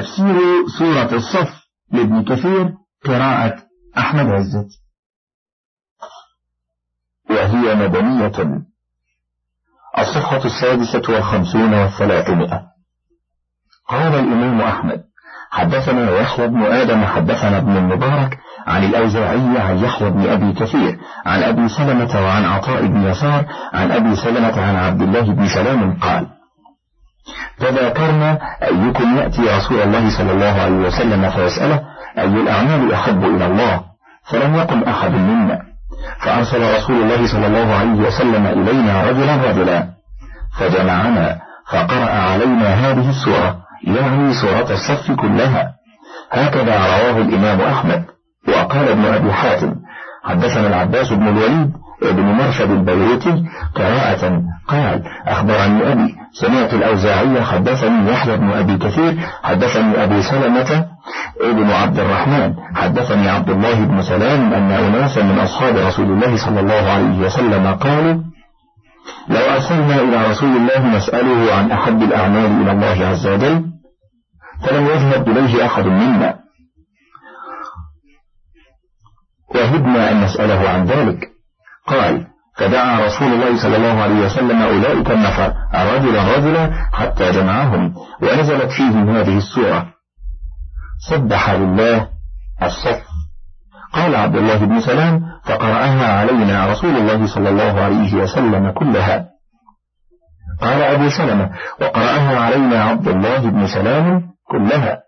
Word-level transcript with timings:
تفسير 0.00 0.36
سورة 0.78 1.14
الصف 1.14 1.66
لابن 1.92 2.24
كثير 2.24 2.74
قراءة 3.04 3.56
أحمد 3.98 4.26
عزت. 4.26 4.68
وهي 7.30 7.74
مدنية. 7.74 8.62
الصفحة 9.98 10.44
السادسة 10.44 11.12
والخمسون 11.12 11.74
والثلاثمائة. 11.74 12.62
قال 13.88 14.14
الإمام 14.14 14.60
أحمد 14.60 15.02
حدثنا 15.50 16.10
يحيى 16.10 16.48
بن 16.48 16.62
آدم 16.62 17.04
حدثنا 17.04 17.58
ابن 17.58 17.76
المبارك 17.76 18.38
عن 18.66 18.84
الأوزاعي 18.84 19.58
عن 19.58 19.78
يحيى 19.78 20.10
بن 20.10 20.26
أبي 20.28 20.52
كثير 20.52 20.98
عن 21.26 21.42
أبي 21.42 21.68
سلمة 21.68 22.20
وعن 22.20 22.44
عطاء 22.44 22.86
بن 22.86 23.02
يسار 23.02 23.46
عن 23.72 23.92
أبي 23.92 24.16
سلمة 24.16 24.60
عن 24.62 24.76
عبد 24.76 25.02
الله 25.02 25.32
بن 25.32 25.48
سلام 25.48 25.98
قال 26.00 26.35
تذاكرنا 27.58 28.38
أيكم 28.62 29.16
يأتي 29.16 29.42
رسول 29.42 29.80
الله 29.82 30.18
صلى 30.18 30.32
الله 30.32 30.62
عليه 30.62 30.86
وسلم 30.86 31.30
فيسأله 31.30 31.80
أي 32.18 32.24
الأعمال 32.24 32.92
أحب 32.92 33.24
إلى 33.24 33.46
الله؟ 33.46 33.80
فلم 34.30 34.54
يقل 34.54 34.84
أحد 34.84 35.10
منا. 35.10 35.62
فأرسل 36.20 36.76
رسول 36.76 36.96
الله 37.02 37.26
صلى 37.26 37.46
الله 37.46 37.74
عليه 37.74 38.06
وسلم 38.06 38.46
إلينا 38.46 39.10
رجلا 39.10 39.36
رجلا. 39.36 39.86
فجمعنا 40.58 41.38
فقرأ 41.72 42.10
علينا 42.10 42.68
هذه 42.74 43.10
السورة 43.10 43.56
يعني 43.84 44.34
سورة 44.34 44.72
الصف 44.72 45.12
كلها. 45.12 45.74
هكذا 46.32 46.74
رواه 46.76 47.16
الإمام 47.16 47.60
أحمد. 47.60 48.04
وقال 48.48 48.88
ابن 48.88 49.04
أبي 49.04 49.32
حاتم 49.32 49.74
حدثنا 50.24 50.66
العباس 50.66 51.12
بن 51.12 51.28
الوليد 51.28 51.72
ابن 52.02 52.22
مرشد 52.22 52.70
البيروتي 52.70 53.44
قراءة 53.74 54.42
قال 54.68 55.02
أخبرني 55.26 55.92
أبي. 55.92 56.14
سمعت 56.32 56.74
الأوزاعي 56.74 57.42
حدثني 57.42 58.10
يحيى 58.10 58.36
بن 58.36 58.50
أبي 58.50 58.76
كثير 58.78 59.18
حدثني 59.42 60.04
أبو 60.04 60.20
سلمة 60.20 60.86
ابن 61.40 61.70
عبد 61.70 61.98
الرحمن 61.98 62.54
حدثني 62.74 63.28
عبد 63.28 63.50
الله 63.50 63.74
بن 63.84 64.02
سلام 64.02 64.54
أن 64.54 64.70
أناسا 64.70 65.22
من 65.22 65.38
أصحاب 65.38 65.76
رسول 65.76 66.12
الله 66.12 66.36
صلى 66.36 66.60
الله 66.60 66.90
عليه 66.90 67.18
وسلم 67.26 67.74
قالوا 67.74 68.22
لو 69.28 69.40
أرسلنا 69.54 70.00
إلى 70.00 70.30
رسول 70.30 70.56
الله 70.56 70.96
نسأله 70.96 71.54
عن 71.54 71.70
أحب 71.70 72.02
الأعمال 72.02 72.62
إلى 72.62 72.72
الله 72.72 73.06
عز 73.06 73.26
وجل 73.26 73.64
فلم 74.66 74.86
يذهب 74.86 75.28
إليه 75.28 75.66
أحد 75.66 75.86
منا. 75.86 76.38
وهبنا 79.54 80.10
أن 80.10 80.20
نسأله 80.20 80.68
عن 80.68 80.84
ذلك. 80.84 81.28
قال 81.86 82.26
فدعا 82.56 83.06
رسول 83.06 83.32
الله 83.32 83.62
صلى 83.62 83.76
الله 83.76 84.02
عليه 84.02 84.26
وسلم 84.26 84.62
أولئك 84.62 85.10
النفر 85.10 85.54
رجلا 85.74 86.36
رجلا 86.36 86.70
حتى 86.92 87.32
جمعهم 87.32 87.94
ونزلت 88.22 88.70
فيهم 88.70 89.16
هذه 89.16 89.36
السورة. 89.38 89.86
سبح 91.10 91.50
لله 91.50 92.08
الصف. 92.62 93.02
قال 93.92 94.14
عبد 94.14 94.36
الله 94.36 94.58
بن 94.58 94.80
سلام 94.80 95.20
فقرأها 95.44 96.18
علينا 96.18 96.66
رسول 96.72 96.96
الله 96.96 97.26
صلى 97.26 97.48
الله 97.48 97.80
عليه 97.80 98.14
وسلم 98.14 98.70
كلها. 98.70 99.28
قال 100.60 100.82
أبو 100.82 101.08
سلمة 101.08 101.50
وقرأها 101.80 102.40
علينا 102.40 102.84
عبد 102.84 103.08
الله 103.08 103.50
بن 103.50 103.66
سلام 103.66 104.22
كلها. 104.50 104.98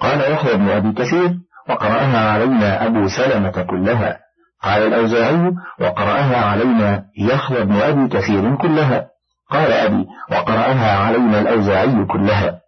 قال 0.00 0.32
يحيى 0.32 0.56
بن 0.56 0.68
أبي 0.70 0.92
كثير 0.92 1.30
وقرأها 1.68 2.30
علينا 2.30 2.86
أبو 2.86 3.08
سلمة 3.08 3.62
كلها. 3.62 4.23
قال 4.64 4.82
الأوزاعي 4.86 5.52
وقرأها 5.80 6.44
علينا 6.44 7.04
يحيى 7.18 7.64
بن 7.64 7.76
أبي 7.76 8.08
كثير 8.08 8.56
كلها. 8.56 9.06
قال 9.50 9.72
أبي 9.72 10.06
وقرأها 10.32 10.98
علينا 10.98 11.40
الأوزاعي 11.40 12.04
كلها. 12.04 12.64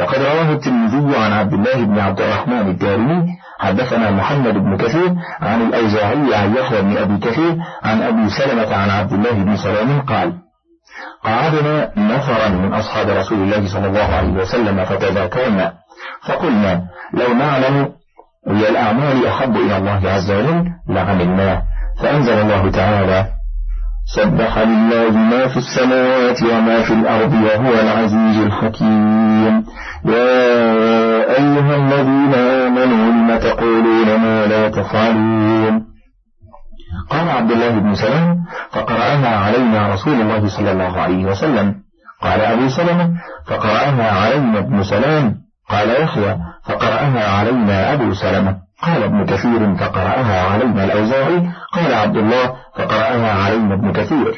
وقد 0.00 0.18
رواه 0.18 0.52
الترمذي 0.52 1.16
عن 1.16 1.32
عبد 1.32 1.52
الله 1.52 1.84
بن 1.84 1.98
عبد 1.98 2.20
الرحمن 2.20 2.68
الدارمي 2.68 3.26
حدثنا 3.60 4.10
محمد 4.10 4.54
بن 4.54 4.76
كثير 4.76 5.14
عن 5.40 5.62
الأوزاعي 5.62 6.34
عن 6.34 6.56
يحيى 6.56 6.82
بن 6.82 6.96
أبي 6.96 7.18
كثير 7.18 7.56
عن 7.82 8.02
أبي 8.02 8.28
سلمة 8.28 8.74
عن 8.74 8.90
عبد 8.90 9.12
الله 9.12 9.32
بن 9.32 9.56
سلام 9.56 10.00
قال 10.00 10.32
قعدنا 11.24 11.90
نفرا 11.96 12.48
من 12.48 12.74
أصحاب 12.74 13.08
رسول 13.08 13.38
الله 13.38 13.72
صلى 13.72 13.86
الله 13.86 14.14
عليه 14.14 14.32
وسلم 14.32 14.84
فتذاكرنا 14.84 15.72
فقلنا 16.28 16.82
لو 17.14 17.34
نعلم 17.34 17.88
أي 18.50 18.68
الأعمال 18.68 19.26
أحب 19.26 19.56
إلى 19.56 19.76
الله 19.76 20.10
عز 20.10 20.30
وجل 20.30 20.64
لعملناه 20.88 21.62
فأنزل 22.02 22.32
الله 22.32 22.70
تعالى 22.70 23.26
سبح 24.16 24.58
لله 24.58 25.10
ما 25.10 25.48
في 25.48 25.56
السماوات 25.56 26.42
وما 26.42 26.82
في 26.82 26.92
الأرض 26.92 27.32
وهو 27.32 27.72
العزيز 27.80 28.38
الحكيم. 28.46 29.64
يا 30.04 30.48
أيها 31.38 31.76
الذين 31.76 32.34
آمنوا 32.34 33.12
لم 33.12 33.38
تقولون 33.38 34.20
ما 34.20 34.46
لا 34.46 34.68
تفعلون؟ 34.68 35.84
قال 37.10 37.28
عبد 37.28 37.50
الله 37.50 37.78
بن 37.78 37.94
سلام 37.94 38.44
فقرأها 38.72 39.36
علينا 39.36 39.94
رسول 39.94 40.20
الله 40.20 40.48
صلى 40.48 40.72
الله 40.72 41.00
عليه 41.00 41.24
وسلم. 41.24 41.74
قال 42.22 42.40
أبو 42.40 42.68
سلمة 42.68 43.10
فقرأها 43.46 44.10
علينا 44.10 44.58
ابن 44.58 44.82
سلام 44.82 45.34
قال 45.68 46.02
يحيى 46.02 46.36
فقرأها 46.64 47.38
علينا 47.38 47.92
أبو 47.92 48.14
سلمة. 48.14 48.56
قال 48.82 49.02
ابن 49.02 49.26
كثير 49.26 49.76
فقرأها 49.76 50.50
علينا 50.50 50.84
الأوزاعي. 50.84 51.50
قال 51.72 51.94
عبد 51.94 52.16
الله 52.16 52.52
فقرأها 52.76 53.44
علينا 53.44 53.74
ابن 53.74 53.92
كثير. 53.92 54.34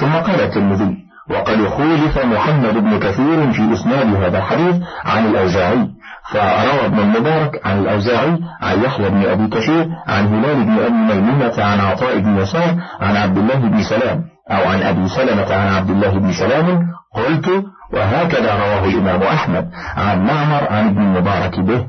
ثم 0.00 0.12
قال 0.12 0.40
الترمذي 0.40 0.96
وقد 1.30 1.66
خولف 1.66 2.18
محمد 2.18 2.74
بن 2.74 2.98
كثير 2.98 3.52
في 3.52 3.72
إسناد 3.72 4.14
هذا 4.14 4.38
الحديث 4.38 4.76
عن 5.04 5.26
الأوزاعي. 5.26 5.88
فروى 6.32 6.86
ابن 6.86 6.98
المبارك 6.98 7.66
عن 7.66 7.78
الأوزاعي 7.78 8.38
عن 8.62 8.84
يحيى 8.84 9.10
بن 9.10 9.26
أبي 9.26 9.48
كثير 9.48 9.88
عن 10.06 10.26
هلال 10.26 10.64
بن 10.64 10.78
أبي 10.78 11.14
ميمونة 11.14 11.64
عن 11.64 11.80
عطاء 11.80 12.18
بن 12.18 12.38
يسار 12.38 12.74
عن 13.00 13.16
عبد 13.16 13.38
الله 13.38 13.54
بن 13.54 13.82
سلام 13.82 14.24
أو 14.50 14.68
عن 14.70 14.82
أبي 14.82 15.08
سلمة 15.08 15.54
عن 15.54 15.68
عبد 15.68 15.90
الله 15.90 16.18
بن 16.18 16.32
سلام. 16.32 16.86
قلت 17.14 17.64
وهكذا 17.92 18.54
رواه 18.54 18.84
الإمام 18.84 19.22
أحمد 19.22 19.70
عن 19.96 20.26
معمر 20.26 20.68
عن 20.70 20.88
ابن 20.88 21.02
المبارك 21.02 21.60
به. 21.60 21.86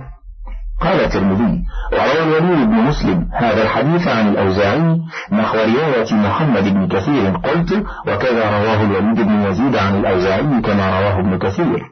قال 0.82 1.00
الترمذي 1.00 1.64
وروى 1.94 2.38
الوليد 2.38 2.68
بن 2.68 2.76
مسلم 2.76 3.30
هذا 3.34 3.64
الحديث 3.64 4.08
عن 4.08 4.28
الأوزاعي 4.28 4.98
نحو 5.32 5.58
رواية 5.58 6.14
محمد 6.14 6.64
بن 6.64 6.88
كثير 6.88 7.38
قلت 7.38 7.72
وكذا 8.08 8.60
رواه 8.60 8.82
الوليد 8.82 9.22
بن 9.22 9.42
يزيد 9.42 9.76
عن 9.76 9.96
الأوزاعي 9.96 10.62
كما 10.62 11.00
رواه 11.00 11.20
ابن 11.20 11.40
كثير. 11.40 11.84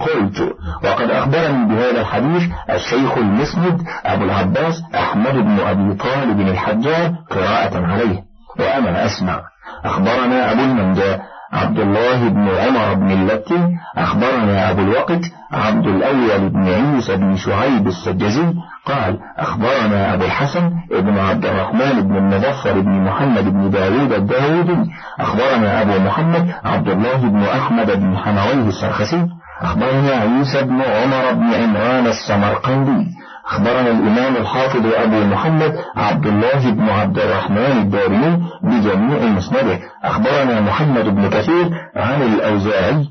قلت 0.00 0.40
وقد 0.84 1.10
أخبرني 1.10 1.66
بهذا 1.68 2.00
الحديث 2.00 2.42
الشيخ 2.70 3.18
المسند 3.18 3.82
أبو 4.04 4.24
العباس 4.24 4.82
أحمد 4.94 5.34
بن 5.34 5.60
أبي 5.60 5.94
طالب 5.94 6.40
الحجاج 6.40 7.14
قراءة 7.30 7.86
عليه 7.86 8.22
وأنا 8.58 9.06
أسمع. 9.06 9.40
أخبرنا 9.84 10.52
أبو 10.52 10.60
المنجا 10.60 11.20
عبد 11.52 11.78
الله 11.78 12.28
بن 12.28 12.48
عمر 12.48 12.94
بن 12.94 13.10
اللتي 13.10 13.68
أخبرنا 13.96 14.70
أبو 14.70 14.80
الوقت 14.82 15.20
عبد 15.52 15.86
الأول 15.86 16.48
بن 16.48 16.68
عيسى 16.68 17.16
بن 17.16 17.36
شعيب 17.36 17.86
السجزي 17.86 18.54
قال 18.86 19.18
أخبرنا 19.38 20.14
أبو 20.14 20.24
الحسن 20.24 20.70
ابن 20.92 21.18
عبد 21.18 21.44
الرحمن 21.46 22.00
بن 22.08 22.16
المظفر 22.16 22.80
بن 22.80 22.90
محمد 23.04 23.44
بن 23.44 23.70
داود 23.70 24.12
الداودي 24.12 24.90
أخبرنا 25.20 25.82
أبو 25.82 25.98
محمد 25.98 26.54
عبد 26.64 26.88
الله 26.88 27.16
بن 27.16 27.42
أحمد 27.42 27.90
بن 28.00 28.16
حمويه 28.16 28.68
السرخسي 28.68 29.26
أخبرنا 29.62 30.10
عيسى 30.10 30.62
بن 30.62 30.80
عمر 30.80 31.32
بن 31.32 31.54
عمران 31.54 32.06
السمرقندي 32.06 33.06
أخبرنا 33.50 33.90
الإمام 33.90 34.36
الحافظ 34.36 34.86
أبو 34.86 35.16
محمد 35.16 35.78
عبد 35.96 36.26
الله 36.26 36.70
بن 36.70 36.88
عبد 36.88 37.18
الرحمن 37.18 37.78
الدارمي 37.82 38.42
بجميع 38.62 39.18
مسنده. 39.18 39.78
أخبرنا 40.04 40.60
محمد 40.60 41.04
بن 41.04 41.30
كثير 41.30 41.70
عن 41.96 42.22
الأوزاعي 42.22 43.06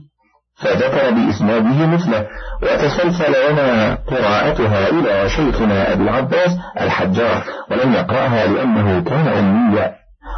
فذكر 0.55 1.11
بإسناده 1.11 1.87
مثله. 1.87 2.25
وتسلسل 2.63 3.51
لنا 3.51 3.97
قراءتها 4.07 4.89
إلى 4.89 5.29
شيخنا 5.29 5.93
أبي 5.93 6.03
العباس 6.03 6.57
الحجار 6.81 7.43
ولم 7.71 7.93
يقرأها 7.93 8.47
لأنه 8.47 9.03
كان 9.03 9.27
أميا. 9.27 9.95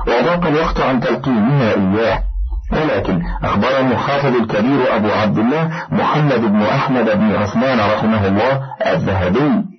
وضاق 0.07 0.45
الوقت 0.45 0.79
عن 0.79 0.99
تلقينها 0.99 1.73
إياه. 1.73 2.23
ولكن 2.71 3.21
أخبرني 3.43 3.97
حافظ 3.97 4.35
الكبير 4.35 4.95
أبو 4.95 5.11
عبد 5.11 5.37
الله 5.37 5.71
محمد 5.91 6.41
بن 6.41 6.61
أحمد 6.61 7.05
بن 7.05 7.35
عثمان 7.35 7.79
رحمه 7.79 8.27
الله 8.27 8.61
الذهبي. 8.93 9.71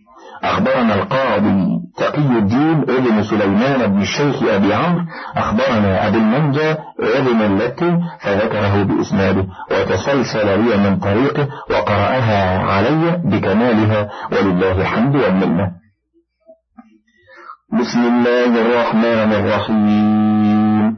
أخبرنا 0.45 0.95
القاضي 0.95 1.81
تقي 1.97 2.39
الدين 2.39 2.81
ابن 2.81 3.23
سليمان 3.23 3.93
بن 3.93 4.01
الشيخ 4.01 4.43
أبي 4.43 4.75
عمرو 4.75 5.05
أخبرنا 5.37 6.07
أبو 6.09 6.17
المنجى 6.17 6.71
ابن 7.01 7.43
اللتي 7.43 7.99
فذكره 8.21 8.83
بإسناده 8.83 9.47
وتسلسل 9.71 10.65
لي 10.65 10.77
من 10.77 10.99
طريقه 10.99 11.49
وقرأها 11.71 12.59
علي 12.59 13.21
بكمالها 13.25 14.11
ولله 14.33 14.81
الحمد 14.81 15.17
والمنة. 15.17 15.73
بسم 17.81 18.01
الله 18.01 18.61
الرحمن 18.61 19.33
الرحيم. 19.33 20.97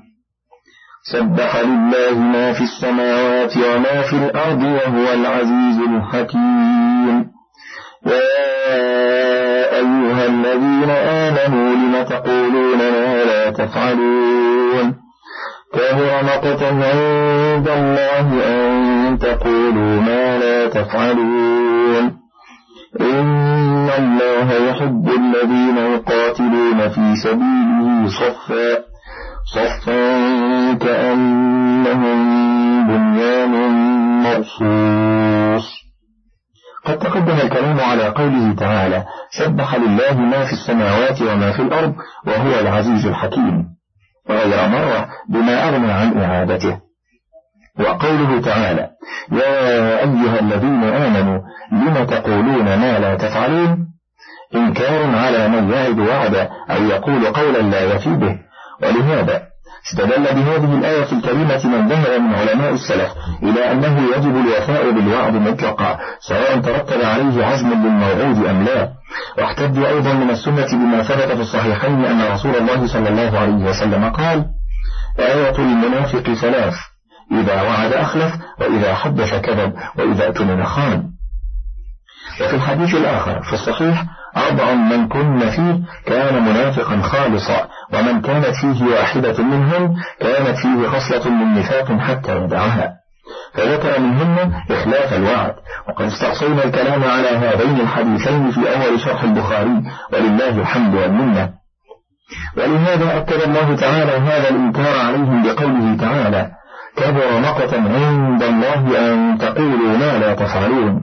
سبح 1.12 1.56
لله 1.56 2.18
ما 2.18 2.52
في 2.52 2.62
السماوات 2.62 3.56
وما 3.56 4.02
في 4.02 4.16
الأرض 4.16 4.62
وهو 4.62 5.12
العزيز 5.12 5.78
الحكيم. 5.88 7.34
أيها 9.84 10.26
الذين 10.26 10.90
آمنوا 10.90 11.74
لم 11.74 12.04
تقولون 12.04 12.78
ما 12.78 13.24
لا 13.24 13.50
تفعلون؟ 13.50 14.94
كبر 15.74 16.22
مقتا 16.24 16.66
عند 16.66 17.68
الله 17.68 18.26
أن 18.46 19.18
تقولوا 19.18 20.00
ما 20.00 20.38
لا 20.38 20.68
تفعلون. 20.68 22.04
إن 23.00 23.88
الله 23.98 24.70
يحب 24.70 25.08
الذين 25.08 25.76
يقاتلون 25.76 26.88
في 26.88 27.16
سبيله 27.24 28.06
صفا 28.06 28.84
صفا 29.54 30.02
كأنهم 30.74 32.18
بنيان 32.86 33.54
مرصوص. 34.22 35.83
قد 36.84 36.98
تقدم 36.98 37.36
الكلام 37.40 37.80
على 37.80 38.08
قوله 38.08 38.54
تعالى 38.54 39.04
سبح 39.30 39.74
لله 39.74 40.20
ما 40.20 40.44
في 40.44 40.52
السماوات 40.52 41.22
وما 41.22 41.52
في 41.52 41.62
الأرض 41.62 41.94
وهو 42.26 42.60
العزيز 42.60 43.06
الحكيم. 43.06 43.64
غير 44.30 44.68
مرة 44.68 45.08
بما 45.28 45.68
أغنى 45.68 45.92
عن 45.92 46.22
إعادته. 46.22 46.78
وقوله 47.80 48.40
تعالى 48.40 48.90
يا 49.32 49.98
أيها 50.00 50.40
الذين 50.40 50.84
آمنوا 50.84 51.40
لم 51.72 52.04
تقولون 52.04 52.64
ما 52.64 52.98
لا 52.98 53.14
تفعلون؟ 53.14 53.86
إنكار 54.54 55.16
على 55.16 55.48
من 55.48 55.70
يعد 55.70 55.98
وعدا 55.98 56.50
أو 56.70 56.84
يقول 56.84 57.26
قولا 57.26 57.58
لا 57.58 57.80
يفي 57.80 58.14
به 58.14 58.38
ولهذا 58.82 59.42
استدل 59.86 60.22
بهذه 60.34 60.78
الآية 60.78 61.12
الكريمة 61.12 61.66
من 61.66 61.88
ذهب 61.88 62.20
من 62.20 62.34
علماء 62.34 62.72
السلف 62.72 63.12
إلى 63.42 63.72
أنه 63.72 64.02
يجب 64.16 64.36
الوفاء 64.36 64.90
بالوعد 64.90 65.32
مطلقا 65.34 65.98
سواء 66.20 66.60
ترتب 66.60 67.04
عليه 67.04 67.46
عزم 67.46 67.68
للموعود 67.68 68.46
أم 68.46 68.64
لا. 68.64 68.88
واحتج 69.38 69.78
أيضا 69.78 70.12
من 70.12 70.30
السنة 70.30 70.66
بما 70.72 71.02
ثبت 71.02 71.32
في 71.32 71.40
الصحيحين 71.40 72.04
أن 72.04 72.32
رسول 72.32 72.56
الله 72.56 72.86
صلى 72.86 73.08
الله 73.08 73.38
عليه 73.38 73.70
وسلم 73.70 74.10
قال 74.10 74.44
آية 75.18 75.58
المنافق 75.58 76.34
ثلاث 76.34 76.74
إذا 77.32 77.62
وعد 77.62 77.92
أخلف 77.92 78.32
وإذا 78.60 78.94
حدث 78.94 79.34
كذب 79.34 79.72
وإذا 79.98 80.28
أتمن 80.28 80.64
خان. 80.64 81.02
وفي 82.40 82.56
الحديث 82.56 82.94
الآخر 82.94 83.42
في 83.42 83.52
الصحيح 83.52 84.04
أربع 84.36 84.74
من 84.74 85.08
كن 85.08 85.50
فيه 85.50 85.80
كان 86.06 86.42
منافقا 86.42 87.02
خالصا 87.02 87.68
ومن 87.92 88.20
كانت 88.20 88.54
فيه 88.60 88.84
واحدة 88.84 89.42
منهم 89.42 89.94
كانت 90.20 90.56
فيه 90.56 90.88
خصلة 90.88 91.30
من 91.30 91.54
نفاق 91.54 91.98
حتى 91.98 92.36
يدعها. 92.36 92.92
فذكر 93.54 94.00
منهن 94.00 94.52
إخلاف 94.70 95.12
الوعد. 95.12 95.54
وقد 95.88 96.04
استعصينا 96.04 96.64
الكلام 96.64 97.04
على 97.04 97.28
هذين 97.28 97.80
الحديثين 97.80 98.50
في 98.50 98.60
أول 98.60 99.00
شرح 99.00 99.22
البخاري 99.22 99.82
ولله 100.12 100.60
الحمد 100.60 100.94
والمنة. 100.94 101.50
ولهذا 102.56 103.16
أكد 103.16 103.42
الله 103.42 103.76
تعالى 103.76 104.12
هذا 104.12 104.48
الإنكار 104.48 104.98
عليهم 104.98 105.42
بقوله 105.42 105.96
تعالى 105.96 106.50
كبر 106.96 107.40
مقتا 107.40 107.76
عند 107.76 108.42
الله 108.42 109.12
أن 109.12 109.38
تقولوا 109.38 109.98
ما 109.98 110.18
لا 110.18 110.34
تفعلون 110.34 111.02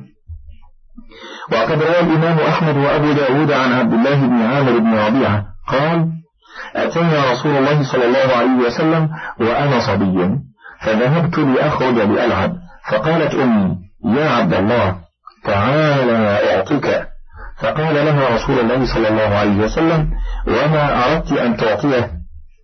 وقد 1.52 1.84
روى 1.84 2.00
الإمام 2.00 2.38
أحمد 2.40 2.78
وأبو 2.78 3.12
داود 3.12 3.52
عن 3.52 3.74
عبد 3.74 3.94
الله 3.94 4.16
بن 4.16 4.42
عامر 4.42 4.78
بن 4.78 4.94
ربيعة 4.94 5.46
قال 5.68 6.08
أتينا 6.76 7.32
رسول 7.32 7.58
الله 7.58 7.92
صلى 7.92 8.06
الله 8.06 8.36
عليه 8.38 8.68
وسلم 8.68 9.10
وأنا 9.40 9.80
صبي 9.80 10.30
فذهبت 10.82 11.38
لأخرج 11.38 11.96
لألعب 11.96 12.54
فقالت 12.92 13.36
أمي 13.36 13.78
يا 14.06 14.30
عبد 14.30 14.54
الله 14.54 14.96
تعالى 15.44 16.56
أعطيك. 16.56 17.08
فقال 17.62 17.96
لها 17.96 18.36
رسول 18.36 18.60
الله 18.60 18.94
صلى 18.94 19.08
الله 19.08 19.36
عليه 19.36 19.58
وسلم 19.58 20.12
وما 20.48 21.06
أردت 21.06 21.32
أن 21.32 21.58
تعطيه؟ 21.58 22.12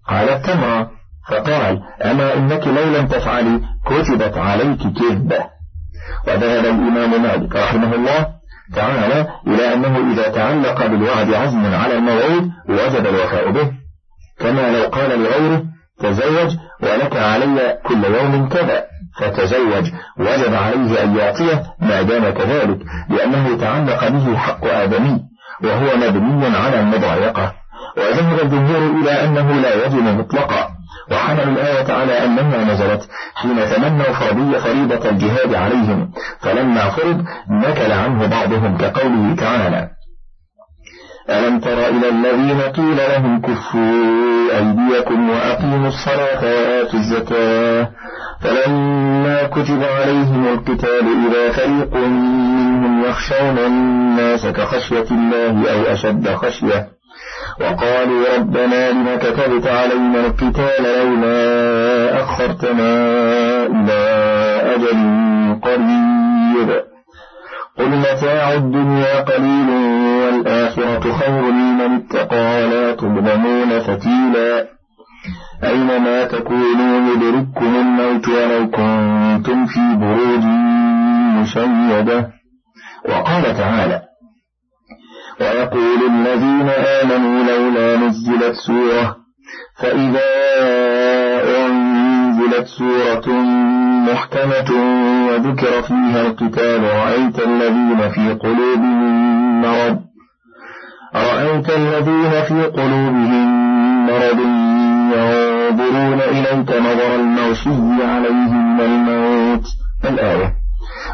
قالت 0.10 0.46
تمرة. 0.46 0.92
فقال 1.30 1.80
أما 2.06 2.34
إنك 2.34 2.68
لو 2.68 2.84
لم 2.84 3.08
تفعلي 3.08 3.62
كتبت 3.86 4.38
عليك 4.38 4.80
كذبة. 4.80 5.40
وذهب 6.28 6.66
الإمام 6.66 7.22
مالك 7.24 7.56
رحمه 7.56 7.96
الله 7.96 8.37
تعالى 8.76 9.28
إلى 9.48 9.74
أنه 9.74 10.14
إذا 10.14 10.30
تعلق 10.30 10.86
بالوعد 10.86 11.34
عزم 11.34 11.66
على 11.66 11.98
الموعود 11.98 12.52
وجب 12.70 13.08
الوفاء 13.08 13.52
به. 13.52 13.72
كما 14.40 14.78
لو 14.78 14.84
قال 14.84 15.20
لغيره 15.20 15.64
تزوج 16.00 16.56
ولك 16.84 17.16
علي 17.16 17.78
كل 17.86 18.04
يوم 18.04 18.50
كذا. 18.50 18.84
فتزوج 19.20 19.92
وجب 20.20 20.54
عليه 20.54 21.04
أن 21.04 21.18
يعطيه 21.18 21.64
ما 21.80 22.02
دام 22.02 22.30
كذلك 22.30 22.80
لأنه 23.10 23.58
تعلق 23.58 24.08
به 24.08 24.38
حق 24.38 24.66
آدمي 24.66 25.20
وهو 25.64 25.98
مبني 25.98 26.58
على 26.58 26.80
المضايقة. 26.80 27.54
وذهب 27.98 28.42
الجمهور 28.42 29.02
إلى 29.02 29.12
أنه 29.12 29.52
لا 29.62 29.86
يجب 29.86 30.04
مطلقا. 30.04 30.77
وحملوا 31.12 31.54
الآية 31.54 31.94
على 31.94 32.26
أنها 32.26 32.74
نزلت 32.74 33.10
حين 33.36 33.56
تمنوا 33.76 34.14
فرضية 34.14 34.58
فريضة 34.58 35.10
الجهاد 35.10 35.54
عليهم 35.56 36.12
فلما 36.40 36.90
فرض 36.90 37.26
نكل 37.50 37.92
عنه 37.92 38.26
بعضهم 38.26 38.78
كقوله 38.78 39.36
تعالى 39.36 39.90
ألم 41.30 41.60
تر 41.60 41.88
إلى 41.88 42.10
الذين 42.10 42.62
قيل 42.62 42.98
لهم 42.98 43.42
كفوا 43.42 44.58
أيديكم 44.58 45.30
وأقيموا 45.30 45.88
الصلاة 45.88 46.44
وآتوا 46.44 47.00
الزكاة 47.00 47.90
فلما 48.42 49.44
كتب 49.44 49.84
عليهم 49.84 50.48
القتال 50.48 51.06
إذا 51.28 51.52
فريق 51.52 51.96
منهم 51.96 53.06
يخشون 53.06 53.58
الناس 53.58 54.46
كخشية 54.46 55.06
الله 55.12 55.72
أو 55.72 55.94
أشد 55.94 56.28
خشية. 56.36 56.97
وقالوا 57.62 58.36
ربنا 58.38 58.92
لم 58.92 59.18
كتبت 59.18 59.68
علينا 59.68 60.20
القتال 60.20 60.84
لولا 60.84 62.24
أخرتنا 62.24 62.92
إلى 63.66 64.02
أجل 64.76 65.60
قريب. 65.62 66.84
قل 67.78 67.90
متاع 67.90 68.54
الدنيا 68.54 69.22
قليل 69.22 69.70
والآخرة 70.26 71.14
خير 71.14 71.42
لمن 71.42 71.96
اتقى 71.96 72.68
لا 72.68 72.96
تظلمون 72.96 73.80
فتيلا. 73.80 74.68
أينما 75.64 76.24
تكونوا 76.24 77.14
يدرككم 77.14 77.76
الموت 77.76 78.28
ولو 78.28 78.70
كنتم 78.70 79.66
في 79.66 79.96
بروج 79.96 80.44
مشيدة. 81.38 82.30
وقال 83.10 83.44
تعالى 83.58 84.07
ويقول 85.42 86.00
الذين 86.12 86.70
آمنوا 86.70 87.44
لولا 87.44 87.98
نزلت 87.98 88.56
سورة 88.68 89.16
فإذا 89.76 90.30
أنزلت 91.66 92.68
سورة 92.68 93.42
محكمة 94.12 94.70
وذكر 95.30 95.82
فيها 95.82 96.22
القتال 96.22 96.84
رأيت 96.84 97.40
الذين 97.40 98.10
في 98.10 98.34
قلوبهم 98.34 99.62
مرض 99.62 100.00
رأيت 101.16 101.70
الذين 101.70 102.32
في 102.48 102.64
قلوبهم 102.64 103.58
مرض 104.06 104.40
ينظرون 105.14 106.22
إليك 106.22 106.70
نظر 106.70 107.16
المغشي 107.16 108.04
عليهم 108.04 108.82
الموت. 108.82 109.66
الآية؟ 110.06 110.57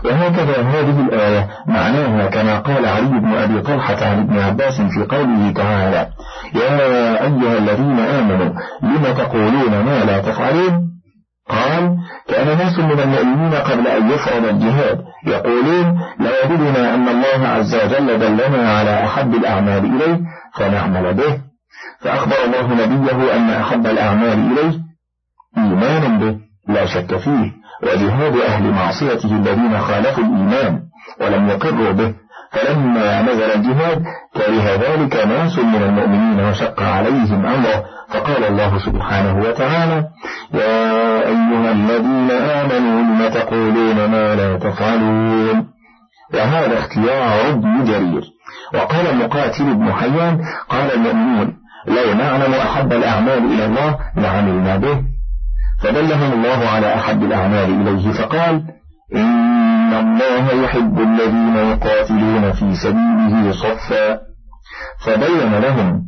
وهكذا 0.06 0.62
هذه 0.62 1.00
الآية 1.00 1.50
معناها 1.68 2.30
كما 2.30 2.60
قال 2.60 2.86
علي 2.86 3.20
بن 3.20 3.34
أبي 3.34 3.62
طلحة 3.62 4.06
عن 4.06 4.20
ابن 4.20 4.40
عباس 4.40 4.82
في 4.82 5.16
قوله 5.16 5.52
تعالى 5.52 6.08
يا 6.56 7.24
أيها 7.24 7.58
الذين 7.58 8.00
آمنوا 8.00 8.54
لم 8.82 9.14
تقولون 9.18 9.86
ما 9.86 10.04
لا 10.04 10.20
تفعلون؟ 10.20 10.94
قال 11.50 11.98
كان 12.28 12.58
ناس 12.58 12.80
من 12.80 13.00
المؤمنين 13.00 13.54
قبل 13.54 13.88
أن 13.88 14.12
يفرض 14.12 14.46
الجهاد 14.46 15.02
يقولون 15.28 16.00
لا 16.20 16.46
يدلنا 16.46 16.96
أن 16.96 17.08
الله 17.08 17.48
عز 17.48 17.76
وجل 17.76 18.20
دلنا 18.20 18.70
على 18.78 19.06
أحب 19.06 19.36
الأعمال 19.36 19.86
إليه 19.86 20.20
فنعمل 20.56 21.14
به. 21.14 21.38
فأخبر 22.02 22.36
الله 22.46 22.86
نبيه 22.86 23.36
أن 23.36 23.50
أحب 23.50 23.86
الأعمال 23.88 24.52
إليه 24.52 24.80
إيمان 25.58 26.20
به 26.20 26.40
لا 26.68 26.86
شك 26.86 27.18
فيه. 27.18 27.52
وجهاد 27.84 28.38
أهل 28.38 28.72
معصيته 28.72 29.32
الذين 29.36 29.80
خالفوا 29.80 30.24
الإيمان 30.24 30.80
ولم 31.22 31.50
يقروا 31.50 31.92
به 31.92 32.14
فلما 32.52 33.22
نزل 33.22 33.52
الجهاد 33.56 34.04
كره 34.36 34.76
ذلك 34.76 35.16
ناس 35.26 35.60
من 35.60 35.84
المؤمنين 35.84 36.46
وشق 36.46 36.82
عليهم 36.84 37.46
أمره 37.46 37.84
فقال 38.10 38.44
الله 38.44 38.78
سبحانه 38.86 39.40
وتعالى 39.40 40.04
يا 40.54 41.20
أيها 41.28 41.72
الذين 41.72 42.32
آمنوا 42.32 43.02
لم 43.02 43.30
تقولون 43.34 43.96
ما 43.96 44.36
لا 44.36 44.58
تفعلون؟ 44.58 45.68
وهذا 46.34 46.80
اختيار 46.80 47.50
ابن 47.50 47.84
جرير. 47.84 48.24
وقال 48.74 49.18
مقاتل 49.18 49.74
بن 49.74 49.94
حيان 49.94 50.42
قال 50.70 50.94
المؤمنون 50.94 51.54
لو 51.88 52.14
نعلم 52.14 52.54
أحب 52.54 52.94
الأعمال 52.94 53.38
إلى 53.38 53.66
الله 53.66 54.00
لعملنا 54.18 54.78
به 54.78 55.13
فدلهم 55.84 56.34
الله 56.34 56.68
على 56.70 56.96
أحب 56.96 57.24
الأعمال 57.24 57.82
إليه 57.82 58.12
فقال 58.12 58.64
إن 59.16 59.94
الله 59.94 60.64
يحب 60.64 61.00
الذين 61.00 61.56
يقاتلون 61.56 62.52
في 62.52 62.76
سبيله 62.76 63.52
صفا 63.52 64.20
فبين 65.06 65.54
لهم 65.56 66.04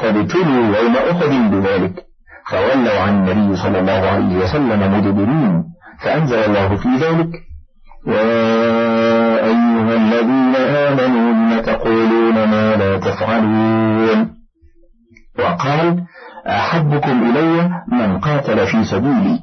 فابتلوا 0.00 0.76
يوم 0.76 0.96
أحد 0.96 1.50
بذلك 1.50 2.04
فولوا 2.50 3.00
عن 3.00 3.28
النبي 3.28 3.56
صلى 3.56 3.78
الله 3.80 4.08
عليه 4.08 4.36
وسلم 4.36 4.98
مدبرين 4.98 5.64
فأنزل 6.04 6.38
الله 6.38 6.76
في 6.76 6.88
ذلك 6.88 7.30
يا 8.06 9.44
أيها 9.44 9.94
الذين 9.96 10.56
آمنوا 10.56 11.32
لم 11.32 11.60
تقولون 11.60 12.34
ما 12.34 12.76
لا 12.76 12.98
تفعلون. 12.98 14.38
وقال 15.38 16.04
أحبكم 16.48 17.30
إلي 17.30 17.70
من 17.92 18.18
قاتل 18.18 18.66
في 18.66 18.84
سبيلي. 18.84 19.40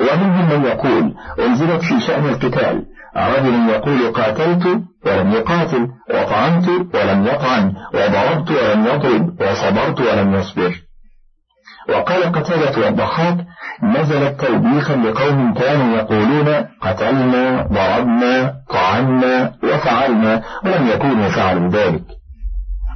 ومنهم 0.00 0.48
من 0.50 0.64
يقول 0.64 1.14
أنزلت 1.40 1.82
في 1.82 2.00
شأن 2.00 2.24
القتال. 2.28 2.84
رجل 3.16 3.68
يقول 3.68 4.12
قاتلت 4.12 4.66
ولم 5.06 5.32
يقاتل 5.32 5.88
وطعنت 6.14 6.68
ولم 6.68 7.26
يطعن 7.26 7.74
وضربت 7.94 8.50
ولم 8.50 8.86
يضرب 8.86 9.40
وصبرت 9.40 10.00
ولم 10.00 10.34
يصبر. 10.34 10.74
وقال 11.88 12.32
قتالة 12.32 12.84
والضحاك 12.84 13.36
نزلت 13.82 14.40
توبيخا 14.40 14.96
لقوم 14.96 15.54
كانوا 15.54 15.96
يقولون 15.96 16.66
قتلنا 16.80 17.66
ضربنا 17.72 18.54
طعنا 18.70 19.52
وفعلنا 19.64 20.42
ولم 20.64 20.88
يكونوا 20.88 21.28
فعلوا 21.28 21.68
ذلك. 21.68 22.19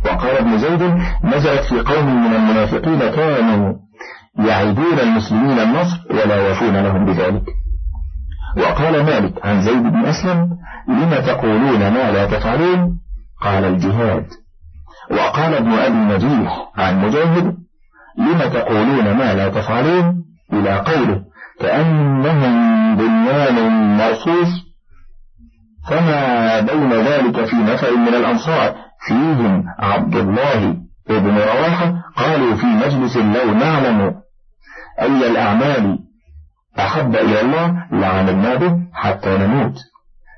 وقال 0.04 0.37
ابن 0.37 0.58
زيد 0.58 0.82
نزلت 1.25 1.64
في 1.64 1.80
قوم 1.80 2.25
من 2.25 2.34
المنافقين 2.34 2.99
كانوا 2.99 3.75
يعيدون 4.38 5.00
المسلمين 5.00 5.58
النصر 5.58 5.99
ولا 6.11 6.50
يفون 6.50 6.76
لهم 6.76 7.04
بذلك. 7.04 7.42
وقال 8.56 9.04
مالك 9.04 9.46
عن 9.46 9.62
زيد 9.62 9.82
بن 9.82 10.04
أسلم 10.04 10.50
لم 10.88 11.11
تقولون 11.26 11.78
ما 11.78 12.11
لا 12.11 12.25
تفعلون؟ 12.26 12.99
قال 13.42 13.64
الجهاد. 13.64 14.26
وقال 15.11 15.54
ابن 15.54 15.73
أبي 15.73 15.94
النجيح 15.94 16.70
عن 16.76 17.00
مجاهد 17.00 17.56
لم 18.18 18.38
تقولون 18.38 19.12
ما 19.16 19.34
لا 19.34 19.49
تفعلون؟ 19.49 20.25
إلى 20.52 20.78
قوله 20.78 21.23
كأنهم 21.61 22.96
بنيان 22.96 23.96
مرصوص 23.96 24.49
فما 25.88 26.61
بين 26.61 26.92
ذلك 26.92 27.44
في 27.44 27.56
نفع 27.56 27.90
من 27.90 28.08
الأنصار؟ 28.08 28.83
فيهم 29.08 29.64
عبد 29.78 30.16
الله 30.16 30.76
ابن 31.11 31.37
رواحة 31.38 31.94
قالوا 32.16 32.56
في 32.56 32.66
مجلس 32.66 33.16
لو 33.16 33.54
نعلم 33.54 34.14
أي 35.00 35.30
الأعمال 35.30 35.99
أحب 36.78 37.14
إلى 37.16 37.40
الله 37.40 37.87
لعملنا 37.92 38.54
به 38.54 38.76
حتى 38.94 39.38
نموت. 39.38 39.75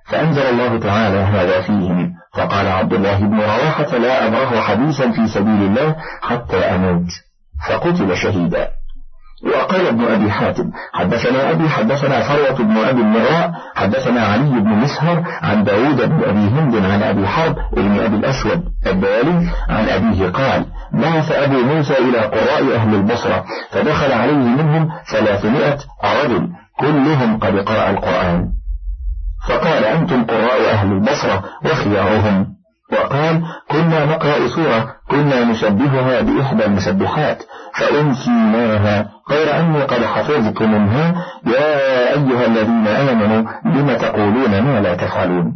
فأنزل 0.06 0.42
الله 0.42 0.78
تعالى 0.78 1.18
هذا 1.18 1.60
فيهم 1.60 2.14
فقال 2.34 2.68
عبد 2.68 2.92
الله 2.92 3.18
بن 3.18 3.40
رواحة 3.40 3.96
لا 3.96 4.26
أبره 4.26 4.60
حديثا 4.60 5.10
في 5.12 5.26
سبيل 5.26 5.62
الله 5.62 5.96
حتى 6.22 6.56
أموت. 6.56 7.10
فقتل 7.68 8.16
شهيدا. 8.16 8.68
وقال 9.44 9.86
ابن 9.86 10.04
أبي 10.04 10.30
حاتم 10.30 10.70
حدثنا 10.92 11.50
أبي 11.50 11.68
حدثنا 11.68 12.20
ثروة 12.20 12.58
بن 12.58 12.76
أبي 12.76 13.00
المراء 13.00 13.52
حدثنا 13.74 14.20
علي 14.20 14.60
بن 14.60 14.68
مسهر 14.70 15.24
عن 15.42 15.64
داود 15.64 15.96
بن 15.96 16.24
أبي 16.24 16.38
هند 16.38 16.76
عن 16.76 17.02
أبي 17.02 17.26
حرب 17.26 17.56
بن 17.72 18.00
أبي 18.00 18.16
الأسود 18.16 18.64
الدالي 18.86 19.50
عن 19.68 19.88
أبيه 19.88 20.28
قال 20.28 20.66
بعث 20.92 21.32
أبو 21.32 21.62
موسى 21.62 21.98
إلى 21.98 22.18
قراء 22.18 22.74
أهل 22.76 22.94
البصرة 22.94 23.44
فدخل 23.70 24.12
عليه 24.12 24.32
منهم 24.36 24.88
ثلاثمائة 25.12 25.78
رجل 26.24 26.48
كلهم 26.80 27.38
قد 27.38 27.56
قرأ 27.58 27.90
القرآن. 27.90 28.52
فقال 29.48 29.84
أنتم 29.84 30.24
قراء 30.24 30.70
أهل 30.70 30.92
البصرة 30.92 31.44
وخيارهم. 31.64 32.55
وقال 32.92 33.42
كنا 33.70 34.04
نقرأ 34.04 34.48
سورة 34.48 34.94
كنا 35.10 35.44
نشبهها 35.44 36.20
بإحدى 36.20 36.64
المسبحات 36.64 37.42
فأنسيناها 37.74 39.08
غير 39.30 39.60
أني 39.60 39.82
قد 39.82 40.04
حفظت 40.04 40.62
منها. 40.62 41.14
يا 41.46 42.12
أيها 42.12 42.46
الذين 42.46 42.86
آمنوا 42.86 43.42
لم 43.64 43.96
تقولون 43.96 44.60
ما 44.60 44.80
لا 44.80 44.94
تفعلون؟ 44.94 45.54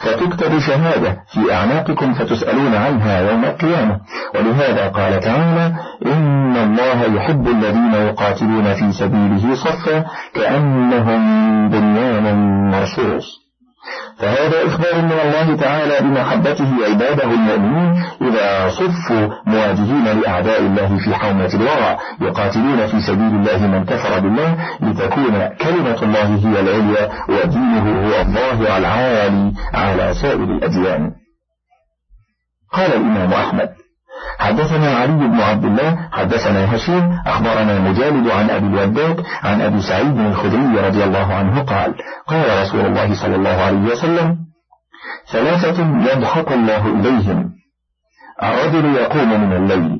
فتكتب 0.00 0.58
شهادة 0.58 1.16
في 1.32 1.54
أعناقكم 1.54 2.14
فتسألون 2.14 2.74
عنها 2.74 3.30
يوم 3.30 3.44
القيامة. 3.44 4.00
ولهذا 4.34 4.88
قال 4.88 5.20
تعالى 5.20 5.74
إن 6.06 6.56
الله 6.56 7.16
يحب 7.16 7.48
الذين 7.48 7.94
يقاتلون 7.94 8.74
في 8.74 8.92
سبيله 8.92 9.54
صفا 9.54 10.04
كأنهم 10.34 11.20
بنيان 11.68 12.36
مرصوص. 12.70 13.43
فهذا 14.18 14.66
إخبار 14.66 15.02
من 15.02 15.12
الله 15.12 15.56
تعالى 15.56 16.00
بمحبته 16.00 16.70
عباده 16.90 17.24
المؤمنين 17.24 18.04
إذا 18.22 18.68
صفوا 18.68 19.28
مواجهين 19.46 20.04
لأعداء 20.20 20.60
الله 20.60 20.98
في 21.04 21.14
حومة 21.14 21.54
الورى 21.54 21.98
يقاتلون 22.20 22.86
في 22.86 23.00
سبيل 23.00 23.34
الله 23.34 23.66
من 23.66 23.84
كفر 23.84 24.20
بالله 24.20 24.56
لتكون 24.80 25.48
كلمة 25.48 26.02
الله 26.02 26.28
هي 26.44 26.60
العليا 26.60 27.10
ودينه 27.28 28.06
هو 28.06 28.20
الظاهر 28.20 28.76
العالي 28.78 29.52
على 29.74 30.14
سائر 30.22 30.44
الأديان. 30.44 31.12
قال 32.72 32.92
الإمام 32.94 33.32
أحمد 33.32 33.68
حدثنا 34.38 34.96
علي 34.96 35.28
بن 35.28 35.40
عبد 35.40 35.64
الله 35.64 36.08
حدثنا 36.12 36.74
هشيم 36.76 37.18
أخبرنا 37.26 37.78
مجالد 37.78 38.28
عن 38.30 38.50
أبي 38.50 38.66
الوداد 38.66 39.24
عن 39.42 39.60
أبي 39.60 39.80
سعيد 39.82 40.18
الخدري 40.18 40.86
رضي 40.86 41.04
الله 41.04 41.34
عنه 41.34 41.62
قال 41.62 41.94
قال 42.26 42.62
رسول 42.62 42.80
الله 42.80 43.14
صلى 43.22 43.36
الله 43.36 43.62
عليه 43.62 43.92
وسلم 43.92 44.36
ثلاثة 45.32 45.82
يضحك 46.12 46.52
الله 46.52 46.86
إليهم 46.86 47.50
الرجل 48.42 48.94
يقوم 48.94 49.40
من 49.40 49.52
الليل 49.56 49.98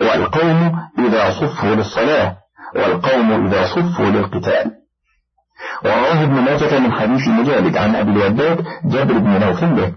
والقوم 0.00 0.78
إذا 0.98 1.30
صفوا 1.30 1.74
للصلاة 1.74 2.36
والقوم 2.76 3.46
إذا 3.46 3.66
صفوا 3.66 4.06
للقتال. 4.06 4.70
ورواه 5.84 6.22
ابن 6.22 6.34
ماجة 6.34 6.78
من 6.78 6.92
حديث 6.92 7.28
مجالد 7.28 7.76
عن 7.76 7.96
أبي 7.96 8.10
الوداد 8.10 8.64
جابر 8.84 9.18
بن 9.18 9.40
نوفل 9.40 9.92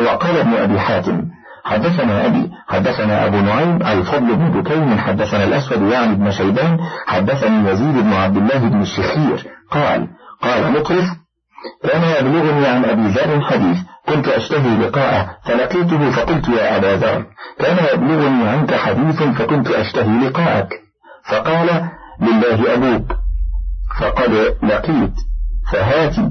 وقال 0.00 0.36
ابن 0.36 0.54
أبي 0.54 0.80
حاتم 0.80 1.22
حدثنا 1.64 2.26
أبي 2.26 2.50
حدثنا 2.68 3.26
أبو 3.26 3.36
نعيم 3.36 3.82
الفضل 3.82 4.36
بن 4.36 4.60
بكيم 4.60 4.98
حدثنا 4.98 5.44
الأسود 5.44 5.82
يعني 5.82 6.14
بن 6.14 6.30
شيبان 6.30 6.78
حدثني 7.06 7.70
يزيد 7.70 7.94
بن 7.94 8.12
عبد 8.12 8.36
الله 8.36 8.58
بن 8.58 8.82
الشخير. 8.82 9.46
قال 9.70 10.08
قال 10.42 10.72
مقرف 10.72 11.06
كان 11.82 12.02
يبلغني 12.02 12.66
عن 12.66 12.84
أبي 12.84 13.08
ذر 13.08 13.40
حديث 13.40 13.78
كنت 14.08 14.28
أشتهي 14.28 14.76
لقاءه 14.76 15.36
فلقيته 15.44 16.10
فقلت 16.10 16.48
يا 16.48 16.76
أبا 16.76 16.86
ذر 16.86 17.26
كان 17.58 17.76
يبلغني 17.94 18.48
عنك 18.48 18.74
حديث 18.74 19.22
فكنت 19.22 19.68
أشتهي 19.68 20.28
لقاءك. 20.28 20.68
فقال 21.30 21.88
لله 22.20 22.74
أبوك. 22.74 23.12
فقد 24.00 24.32
لقيت 24.62 25.14
فهاتي. 25.72 26.30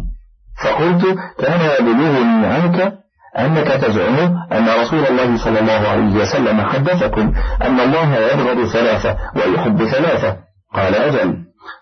فقلت 0.64 1.18
كان 1.40 1.62
يبلغني 1.80 2.46
عنك 2.46 3.01
أنك 3.40 3.68
تزعم 3.68 4.18
أن 4.52 4.68
رسول 4.82 5.06
الله 5.06 5.38
صلى 5.38 5.60
الله 5.60 5.88
عليه 5.88 6.16
وسلم 6.22 6.62
حدثكم 6.62 7.34
أن 7.62 7.80
الله 7.80 8.16
يبغض 8.16 8.66
ثلاثة 8.66 9.18
ويحب 9.36 9.86
ثلاثة. 9.86 10.38
قال 10.74 10.96
أجل. 10.96 11.38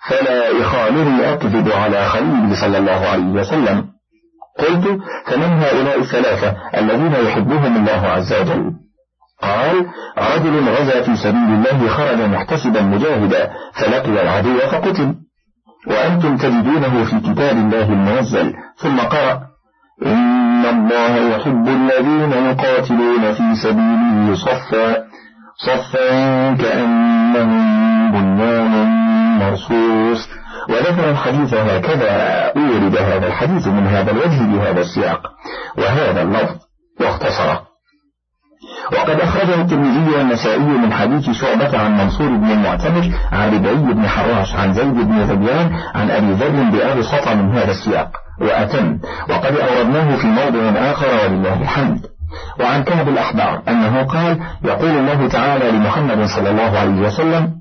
فلا 0.10 0.48
يخالني 0.48 1.34
أكذب 1.34 1.72
على 1.72 2.06
خليل 2.06 2.58
صلى 2.58 2.78
الله 2.78 3.08
عليه 3.08 3.26
وسلم. 3.26 3.86
قلت 4.60 5.00
فمن 5.28 5.64
هؤلاء 5.64 6.00
الثلاثة 6.00 6.56
الذين 6.78 7.14
يحبهم 7.28 7.78
الله 7.78 8.08
عز 8.08 8.34
وجل. 8.34 8.72
قال 9.42 9.86
رجل 10.18 10.70
غزا 10.70 11.02
في 11.02 11.16
سبيل 11.16 11.50
الله 11.54 11.88
خرج 11.88 12.22
محتسبا 12.22 12.82
مجاهدا 12.82 13.52
فلقي 13.74 14.22
العدو 14.22 14.60
فقتل. 14.60 15.16
وأنتم 15.88 16.38
تجدونه 16.38 17.04
في 17.04 17.20
كتاب 17.20 17.58
الله 17.58 17.84
المنزل. 17.84 18.54
ثم 18.78 19.00
قرأ 19.00 19.42
إن 20.06 20.49
الله 20.66 21.36
يحب 21.36 21.68
الذين 21.68 22.32
يقاتلون 22.32 23.34
في 23.34 23.56
سبيله 23.64 24.36
صفا 24.36 24.98
صفا 25.58 26.10
كأنهم 26.56 28.12
بنيان 28.12 28.74
مرصوص. 29.40 30.30
وذكر 30.70 31.10
الحديث 31.12 31.54
هكذا 31.54 32.14
أورد 32.58 32.98
هذا 32.98 33.28
الحديث 33.28 33.68
من 33.68 33.88
هذا 33.88 34.12
الوجه 34.12 34.44
بهذا 34.44 34.82
السياق. 34.82 35.22
وهذا 35.78 36.22
اللفظ 36.22 36.58
واختصره 37.02 37.69
وقد 38.94 39.20
أخرجه 39.20 39.62
الترمذي 39.62 40.16
والنسائي 40.16 40.60
من 40.60 40.94
حديث 40.94 41.30
شعبة 41.30 41.80
عن 41.80 41.98
منصور 41.98 42.28
بن 42.28 42.52
المعتمر 42.52 43.12
عن 43.32 43.56
ربعي 43.56 43.76
بن 43.94 44.08
حراش 44.08 44.56
عن 44.56 44.74
زيد 44.74 44.94
بن 44.94 45.20
ذبيان 45.20 45.72
عن 45.96 46.12
أبي 46.12 46.32
ذر 46.32 46.70
بأبي 46.70 47.04
سطى 47.04 47.36
من 47.36 47.58
هذا 47.58 47.72
السياق 47.72 48.12
وأتم. 48.42 49.00
وقد 49.30 49.56
أوردناه 49.56 50.16
في 50.16 50.28
موضع 50.28 50.80
آخر 50.92 51.08
ولله 51.08 51.62
الحمد. 51.62 52.00
وعن 52.60 52.84
كعب 52.84 53.08
الأحبار 53.10 53.62
أنه 53.68 54.04
قال 54.04 54.40
يقول 54.64 54.90
الله 54.90 55.28
تعالى 55.28 55.72
لمحمد 55.72 56.26
صلى 56.26 56.50
الله 56.50 56.80
عليه 56.80 57.02
وسلم 57.02 57.52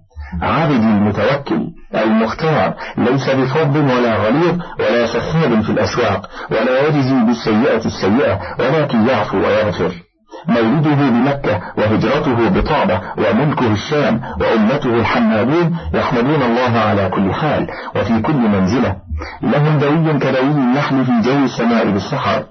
عبدي 0.43 0.77
المتوكل 0.77 1.61
المختار 1.95 2.75
ليس 2.99 3.31
بفض 3.31 3.77
ولا 3.77 4.17
غليظ 4.17 4.61
ولا 4.79 5.07
سخاب 5.07 5.61
في 5.63 5.71
الأسواق 5.71 6.31
ولا 6.51 6.87
يجزي 6.89 7.25
بالسيئة 7.27 7.87
السيئة 7.87 8.41
ولكن 8.59 9.07
يعفو 9.07 9.37
ويغفر. 9.37 10.08
مولده 10.49 10.95
بمكة 10.95 11.61
وهجرته 11.79 12.49
بطابة 12.49 13.01
وملكه 13.19 13.73
الشام 13.73 14.21
وأمته 14.41 14.95
الحمادون 14.95 15.77
يحمدون 15.95 16.43
الله 16.43 16.79
على 16.81 17.09
كل 17.09 17.35
حال 17.35 17.67
وفي 17.97 18.21
كل 18.23 18.37
منزلة. 18.37 18.97
لهم 19.43 19.79
دوي 19.79 20.19
كدوي 20.19 20.51
النحل 20.51 21.05
في 21.05 21.13
جو 21.25 21.45
السماء 21.45 21.91
بالسحر 21.91 22.45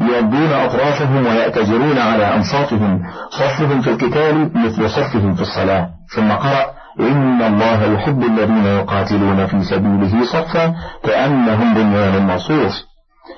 يودون 0.00 0.52
أطرافهم 0.52 1.26
ويأتجرون 1.26 1.98
على 1.98 2.34
أنصافهم 2.36 3.02
صفهم 3.30 3.80
في 3.80 3.90
القتال 3.90 4.50
مثل 4.54 4.90
صفهم 4.90 5.34
في 5.34 5.42
الصلاة. 5.42 5.88
ثم 6.16 6.32
قرأ 6.32 6.66
إن 7.00 7.42
الله 7.42 7.94
يحب 7.94 8.22
الذين 8.22 8.66
يقاتلون 8.66 9.46
في 9.46 9.62
سبيله 9.62 10.24
صفا 10.24 10.74
كأنهم 11.04 11.74
بنيان 11.74 12.26
مرصوص 12.26 12.93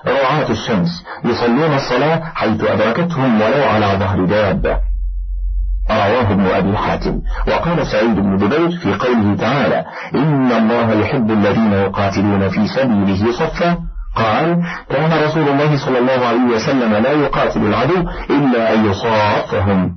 رعاة 0.06 0.50
الشمس 0.50 1.04
يصلون 1.24 1.74
الصلاة 1.74 2.22
حيث 2.34 2.64
أدركتهم 2.64 3.40
ولو 3.40 3.64
على 3.64 3.86
ظهر 3.86 4.24
دابة 4.24 4.80
رواه 5.90 6.32
ابن 6.32 6.46
أبي 6.46 6.76
حاتم. 6.76 7.20
وقال 7.48 7.86
سعيد 7.86 8.16
بن 8.16 8.36
جبير 8.36 8.70
في 8.70 8.94
قوله 8.94 9.36
تعالى 9.36 9.84
إن 10.14 10.52
الله 10.52 10.92
يحب 10.92 11.30
الذين 11.30 11.72
يقاتلون 11.72 12.48
في 12.48 12.66
سبيله 12.68 13.32
صفا. 13.32 13.78
قال 14.16 14.62
كان 14.88 15.24
رسول 15.24 15.48
الله 15.48 15.86
صلى 15.86 15.98
الله 15.98 16.26
عليه 16.26 16.44
وسلم 16.54 16.92
لا 16.94 17.12
يقاتل 17.12 17.60
العدو 17.60 18.08
إلا 18.30 18.74
أن 18.74 18.86
يصافهم 18.86 19.94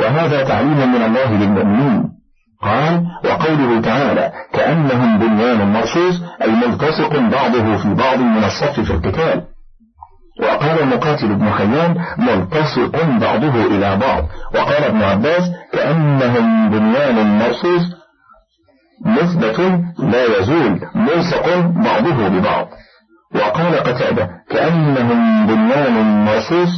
وهذا 0.00 0.44
تعليم 0.44 0.92
من 0.92 1.02
الله 1.02 1.30
للمؤمنين. 1.32 2.23
قال 2.64 3.06
وقوله 3.24 3.80
تعالى 3.80 4.32
كأنهم 4.52 5.18
بنيان 5.18 5.72
مرصوص 5.72 6.22
أي 6.42 6.50
ملتصق 6.50 7.18
بعضه 7.18 7.76
في 7.76 7.94
بعض 7.94 8.18
من 8.18 8.44
الصف 8.44 8.80
في 8.80 8.90
القتال. 8.90 9.42
وقال 10.42 10.82
المقاتل 10.82 11.34
بن 11.34 11.50
حيان 11.50 11.96
ملتصق 12.18 13.04
بعضه 13.20 13.66
إلى 13.66 13.96
بعض. 13.96 14.24
وقال 14.54 14.84
ابن 14.84 15.02
عباس 15.02 15.50
كأنهم 15.72 16.70
بنيان 16.70 17.38
مرصوص 17.38 17.82
مثبت 19.06 19.60
لا 19.98 20.38
يزول 20.38 20.80
ملصق 20.94 21.58
بعضه 21.58 22.28
ببعض. 22.28 22.68
وقال 23.34 23.74
قتادة 23.74 24.30
كأنهم 24.50 25.46
بنيان 25.46 26.24
مرصوص. 26.24 26.68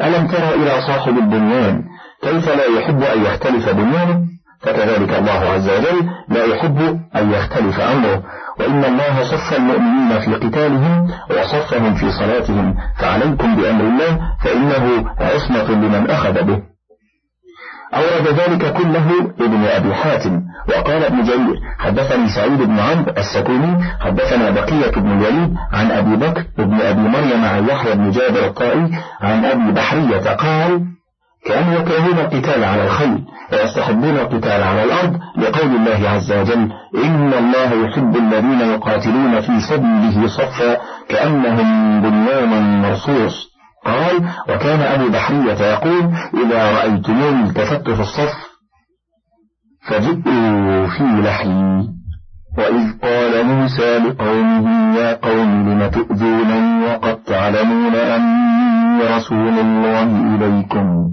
ألم 0.00 0.26
تر 0.26 0.54
إلى 0.54 0.82
صاحب 0.86 1.18
البنيان 1.18 1.82
كيف 2.22 2.48
لا 2.48 2.64
يحب 2.78 3.02
أن 3.02 3.22
يختلف 3.24 3.68
بنيانه؟ 3.68 4.31
فكذلك 4.62 5.18
الله 5.18 5.40
عز 5.52 5.68
وجل 5.68 6.10
لا 6.28 6.44
يحب 6.44 7.00
أن 7.16 7.30
يختلف 7.30 7.80
أمره 7.80 8.22
وإن 8.60 8.84
الله 8.84 9.24
صف 9.24 9.56
المؤمنين 9.58 10.18
في 10.20 10.34
قتالهم 10.34 11.10
وصفهم 11.30 11.94
في 11.94 12.10
صلاتهم 12.10 12.74
فعليكم 12.98 13.56
بأمر 13.56 13.84
الله 13.84 14.18
فإنه 14.44 15.04
عصمة 15.20 15.70
لمن 15.70 16.10
أخذ 16.10 16.42
به. 16.42 16.62
أورد 17.94 18.28
ذلك 18.28 18.72
كله 18.72 19.20
ابن 19.40 19.64
أبي 19.64 19.94
حاتم 19.94 20.42
وقال 20.68 21.04
ابن 21.04 21.22
جرير 21.22 21.60
حدثني 21.78 22.28
سعيد 22.28 22.62
بن 22.62 22.78
عمرو 22.78 23.12
السكوني 23.18 23.84
حدثنا 24.00 24.50
بقية 24.50 24.90
بن 24.90 25.10
الوليد 25.12 25.54
عن 25.72 25.90
أبي 25.90 26.16
بكر 26.16 26.44
بن 26.58 26.80
أبي 26.80 27.00
مريم 27.00 27.44
عن 27.44 27.68
يحيى 27.68 27.94
بن 27.94 28.10
جابر 28.10 28.46
الطائي 28.46 28.90
عن 29.20 29.44
أبي 29.44 29.72
بحرية 29.72 30.30
قال 30.30 30.80
كانوا 31.44 31.74
يكرهون 31.74 32.18
القتال 32.18 32.64
على 32.64 32.84
الخيل 32.84 33.24
ويستحبون 33.52 34.16
القتال 34.16 34.62
على 34.62 34.84
الأرض 34.84 35.20
لقول 35.36 35.76
الله 35.76 36.08
عز 36.08 36.32
وجل 36.32 36.72
إن 37.04 37.32
الله 37.32 37.86
يحب 37.86 38.16
الذين 38.16 38.60
يقاتلون 38.60 39.40
في 39.40 39.60
سبيله 39.60 40.26
صفا 40.26 40.76
كأنهم 41.08 42.00
بنيان 42.02 42.82
مرصوص. 42.82 43.52
قال 43.86 44.16
وكان 44.48 44.80
أبو 44.80 45.08
بحرية 45.08 45.66
يقول 45.72 46.10
إذا 46.44 46.72
رأيتموني 46.72 47.44
التفت 47.44 47.90
في 47.90 48.00
الصف 48.00 48.34
فجئوا 49.88 50.86
في 50.86 51.04
لحي. 51.04 51.92
وإذ 52.58 52.98
قال 53.02 53.46
موسى 53.46 53.98
لقومه 53.98 54.96
يا 54.96 55.14
قوم 55.14 55.68
لم 55.68 55.90
تؤذونني 55.90 56.86
وقد 56.86 57.22
تعلمون 57.22 57.94
أني 57.94 59.16
رسول 59.16 59.58
الله 59.58 60.34
إليكم. 60.34 61.12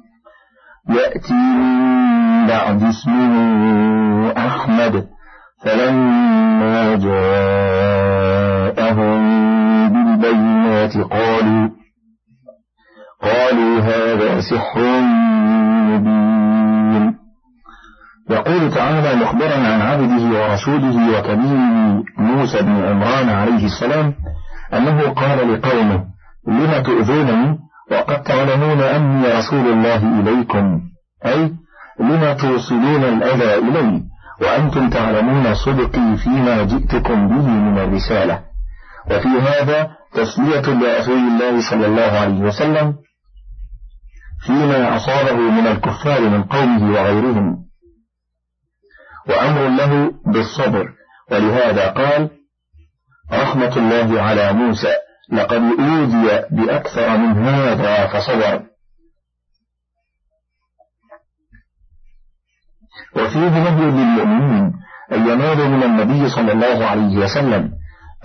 يأتي 0.95 1.33
من 1.33 2.47
بعد 2.47 2.83
اسمه 2.83 4.31
أحمد 4.37 5.05
فلما 5.63 6.95
جاءهم 6.95 7.91
بالبينات 9.91 10.97
قالوا 10.97 11.69
قالوا 13.21 13.79
هذا 13.79 14.41
سحر 14.41 15.01
مبين. 15.89 17.15
يقول 18.29 18.71
تعالى 18.71 19.15
مخبرا 19.15 19.55
عن 19.55 19.81
عبده 19.81 20.23
ورسوله 20.39 21.19
وكبيره 21.19 22.03
موسى 22.17 22.61
بن 22.61 22.75
عمران 22.85 23.29
عليه 23.29 23.65
السلام 23.65 24.13
أنه 24.73 25.09
قال 25.09 25.53
لقومه 25.53 26.05
لم 26.47 26.83
تؤذونني؟ 26.83 27.59
وقد 27.91 28.23
تعلمون 28.23 28.81
أني 28.81 29.27
رسول 29.27 29.67
الله 29.67 30.19
إليكم. 30.19 30.81
أي 31.25 31.53
لما 31.99 32.33
توصلون 32.33 33.03
الأذى 33.03 33.55
إلي 33.55 34.03
وأنتم 34.41 34.89
تعلمون 34.89 35.53
صدقي 35.53 36.17
فيما 36.23 36.63
جئتكم 36.63 37.27
به 37.27 37.47
من 37.47 37.77
الرسالة. 37.79 38.43
وفي 39.11 39.27
هذا 39.27 39.91
تسلية 40.13 40.61
لرسول 40.61 41.17
الله 41.17 41.69
صلى 41.69 41.85
الله 41.85 42.11
عليه 42.19 42.39
وسلم 42.39 42.95
فيما 44.45 44.95
أصابه 44.95 45.35
من 45.35 45.67
الكفار 45.67 46.21
من 46.21 46.43
قومه 46.43 46.91
وغيرهم. 46.91 47.65
وأمر 49.29 49.67
له 49.67 50.11
بالصبر 50.25 50.89
ولهذا 51.31 51.87
قال 51.87 52.29
رحمة 53.33 53.77
الله 53.77 54.21
على 54.21 54.53
موسى. 54.53 54.93
لقد 55.29 55.61
أوذي 55.79 56.45
بأكثر 56.51 57.17
من 57.17 57.43
هذا 57.45 58.07
فصبر. 58.07 58.61
وفيه 63.15 63.49
نهي 63.49 63.85
للمؤمنين 63.85 64.73
أن 65.11 65.27
ينالوا 65.27 65.67
من 65.67 65.83
النبي 65.83 66.29
صلى 66.29 66.51
الله 66.51 66.85
عليه 66.85 67.17
وسلم 67.17 67.71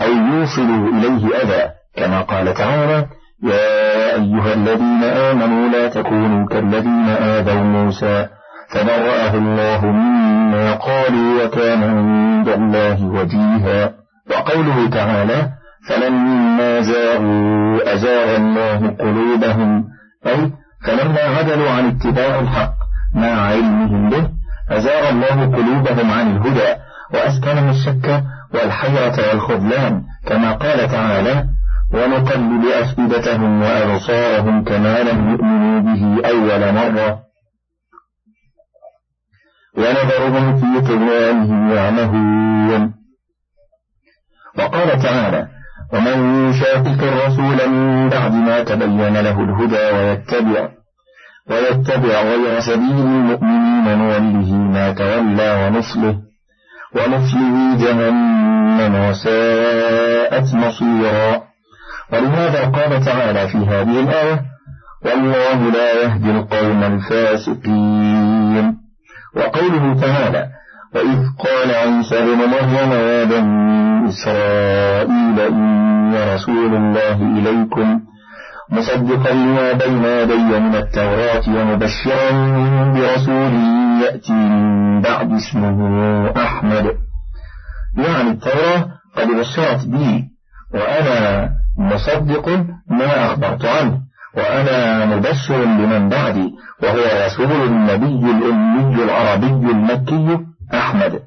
أو 0.01 0.09
يوصلوا 0.09 0.89
إليه 0.93 1.37
أذى 1.43 1.73
كما 1.97 2.21
قال 2.23 2.55
تعالى 2.55 3.07
يا 3.43 4.15
أيها 4.15 4.55
الذين 4.55 5.03
آمنوا 5.05 5.69
لا 5.69 5.89
تكونوا 5.89 6.49
كالذين 6.49 7.09
آذوا 7.09 7.63
موسى 7.63 8.29
فبرأه 8.71 9.35
الله 9.35 9.87
مما 9.87 10.75
قالوا 10.75 11.45
وكان 11.45 11.83
عند 11.83 12.49
الله 12.49 13.07
وجيها. 13.07 13.95
وقوله 14.31 14.91
تعالى 14.91 15.53
فلما 15.89 16.81
زاغوا 16.81 17.95
أزاغ 17.95 18.37
الله 18.37 18.91
قلوبهم. 18.91 19.85
أي 20.27 20.53
فلما 20.87 21.21
عدلوا 21.21 21.71
عن 21.71 21.87
اتباع 21.87 22.41
الحق 22.41 22.75
مع 23.15 23.41
علمهم 23.41 24.11
به 24.11 24.29
أزاغ 24.71 25.09
الله 25.09 25.57
قلوبهم 25.57 26.11
عن 26.11 26.37
الهدى 26.37 26.81
وأسكنهم 27.15 27.69
الشك 27.69 28.25
والحيرة 28.55 29.29
والخذلان 29.29 30.03
كما 30.27 30.53
قال 30.53 30.89
تعالى 30.89 31.45
ونقلب 31.95 32.65
أفئدتهم 32.65 33.63
وأبصارهم 33.63 34.65
كما 34.65 35.03
لم 35.03 35.31
يؤمنوا 35.31 35.81
به 35.81 36.29
أول 36.29 36.75
مرة. 36.75 37.21
ونذرهم 39.77 40.57
في 40.57 40.89
طغيانهم 40.89 41.71
يعمهون. 41.71 42.95
وقال 44.59 45.03
تعالى 45.03 45.56
ومن 45.93 46.49
يشاقق 46.51 47.03
الرسول 47.03 47.69
من 47.71 48.09
بعد 48.09 48.33
ما 48.33 48.63
تبين 48.63 49.17
له 49.17 49.41
الهدى 49.41 49.91
ويتبع 49.97 50.69
ويتبع 51.51 52.23
غير 52.23 52.61
سبيل 52.61 53.01
المؤمنين 53.07 53.99
نوله 53.99 54.53
ما 54.55 54.93
تولى 54.93 55.67
ونصله 55.67 56.17
ونصله 56.97 57.77
جهنم 57.77 58.95
وساءت 59.09 60.55
مصيرا. 60.55 61.43
ولهذا 62.13 62.65
قال 62.65 63.05
تعالى 63.05 63.49
في 63.49 63.59
هذه 63.59 64.01
الآية 64.01 64.43
والله 65.05 65.71
لا 65.71 66.03
يهدي 66.03 66.31
القوم 66.31 66.85
الفاسقين. 66.85 68.77
وقوله 69.37 70.01
تعالى 70.01 70.56
وإذ 70.97 71.19
قال 71.39 71.71
عيسى 71.75 72.21
بن 72.21 72.37
مريم 72.37 72.93
يا 72.93 73.25
بني 73.25 74.09
إسرائيل 74.09 75.41
إني 75.41 76.35
رسول 76.35 76.75
الله 76.75 77.13
إليكم 77.39 78.01
مصدقا 78.71 79.33
لما 79.33 79.73
بين 79.73 80.05
يدي 80.05 80.59
من 80.61 80.75
التوراة 80.75 81.43
ومبشرا 81.49 82.31
برسول 82.93 83.53
يأتي 84.03 84.33
من 84.33 85.01
بعد 85.01 85.33
اسمه 85.33 85.77
أحمد 86.37 86.87
يعني 87.99 88.31
التوراة 88.31 88.87
قد 89.17 89.29
بشرت 89.29 89.87
بي 89.87 90.25
وأنا 90.75 91.51
مصدق 91.79 92.49
ما 92.91 93.27
أخبرت 93.27 93.65
عنه 93.65 94.01
وأنا 94.37 95.07
مبشر 95.07 95.65
لمن 95.65 96.09
بعدي 96.09 96.51
وهو 96.83 97.25
رسول 97.27 97.67
النبي 97.67 98.31
الأمي 98.31 99.05
العربي 99.05 99.47
المكي 99.47 100.46
أحمد. 100.75 101.23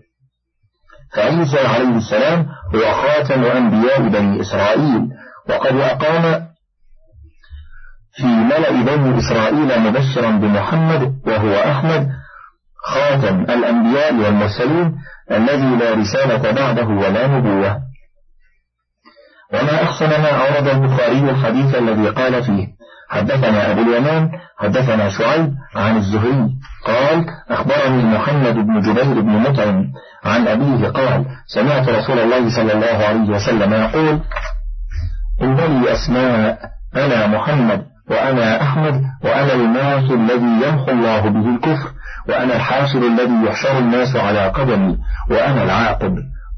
فعيسى 1.13 1.60
عليه 1.60 1.97
السلام 1.97 2.45
هو 2.75 2.93
خاتم 2.93 3.43
أنبياء 3.43 4.02
بني 4.10 4.41
إسرائيل 4.41 5.02
وقد 5.49 5.75
أقام 5.75 6.47
في 8.13 8.25
ملأ 8.25 8.71
بني 8.71 9.19
إسرائيل 9.19 9.80
مبشرا 9.80 10.32
بمحمد 10.32 11.21
وهو 11.28 11.54
أحمد 11.56 12.10
خاتم 12.86 13.41
الأنبياء 13.41 14.13
والمرسلين 14.13 14.95
الذي 15.32 15.75
لا 15.75 15.93
رسالة 15.93 16.52
بعده 16.52 16.88
ولا 16.88 17.28
نبوة. 17.28 17.82
وما 19.54 19.84
أحسن 19.84 20.10
ما 20.10 20.30
أورد 20.30 20.67
البخاري 20.67 21.30
الحديث 21.30 21.75
الذي 21.75 22.10
قال 22.10 22.43
فيه 22.43 22.67
حدثنا 23.10 23.72
أبو 23.72 23.82
اليمان 23.82 24.32
حدثنا 24.60 25.10
شعيب 25.10 25.54
عن 25.76 25.98
الزهري 25.98 26.50
قال 26.86 27.26
أخبرني 27.50 28.04
محمد 28.04 28.56
بن 28.56 28.80
جبير 28.80 29.22
بن 29.22 29.32
مطعم 29.32 29.86
عن 30.26 30.48
أبيه 30.48 30.88
قال 30.88 31.26
سمعت 31.48 31.89
رسول 31.89 32.19
الله 32.19 32.56
صلى 32.56 32.74
الله 32.74 33.06
عليه 33.08 33.30
وسلم 33.30 33.74
يقول 33.74 34.19
إن 35.41 35.56
لي 35.56 35.93
أسماء 35.93 36.60
أنا 36.95 37.28
محمد 37.28 37.86
وأنا 38.10 38.62
أحمد 38.62 39.04
وأنا 39.24 39.54
الماس 39.54 40.12
الذي 40.12 40.67
يمحو 40.67 40.91
الله 40.91 41.19
به 41.30 41.56
الكفر 41.56 41.89
وأنا 42.30 42.56
الحاشر 42.56 43.00
الذي 43.08 43.45
يحشر 43.48 43.78
الناس 43.78 44.15
على 44.15 44.48
قدمي 44.48 44.98
وأنا 45.30 45.63
العاقب. 45.63 46.15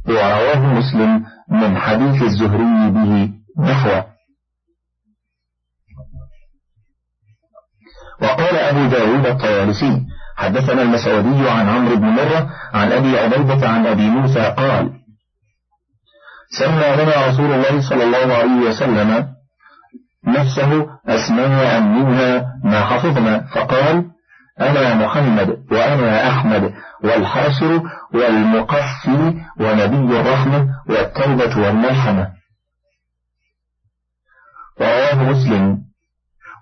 ورواه 0.08 0.74
مسلم 0.74 1.24
من 1.52 1.78
حديث 1.78 2.24
الزهري 2.24 2.90
به 2.90 3.30
نحوه. 3.60 4.06
وقال 8.22 8.56
أبو 8.56 8.86
داود 8.86 9.26
الطيالسي 9.26 10.02
حدثنا 10.38 10.82
المسعودي 10.82 11.50
عن 11.50 11.70
عمرو 11.70 11.96
بن 11.96 12.06
مرة 12.06 12.50
عن 12.74 12.92
أبي 12.92 13.20
عبيدة 13.20 13.70
عن 13.70 13.88
أبي 13.88 14.10
موسى 14.10 14.54
قال 14.58 14.92
سمى 16.60 17.04
لنا 17.04 17.28
رسول 17.28 17.52
الله 17.52 17.90
صلى 17.90 18.04
الله 18.04 18.36
عليه 18.36 18.70
وسلم 18.70 19.28
نفسه 20.28 20.88
أسماء 21.08 21.80
منها 21.82 22.46
ما 22.64 22.82
حفظنا 22.86 23.48
فقال 23.56 24.06
أنا 24.62 24.96
محمد 24.96 25.50
وأنا 25.72 26.30
أحمد 26.30 26.74
والحاشر 27.04 27.82
والمقفي 28.14 29.34
ونبي 29.60 30.20
الرحمة 30.20 30.68
والتوبة 30.90 31.66
والملحمة 31.66 32.28
رواه 34.82 35.16
مسلم. 35.16 35.90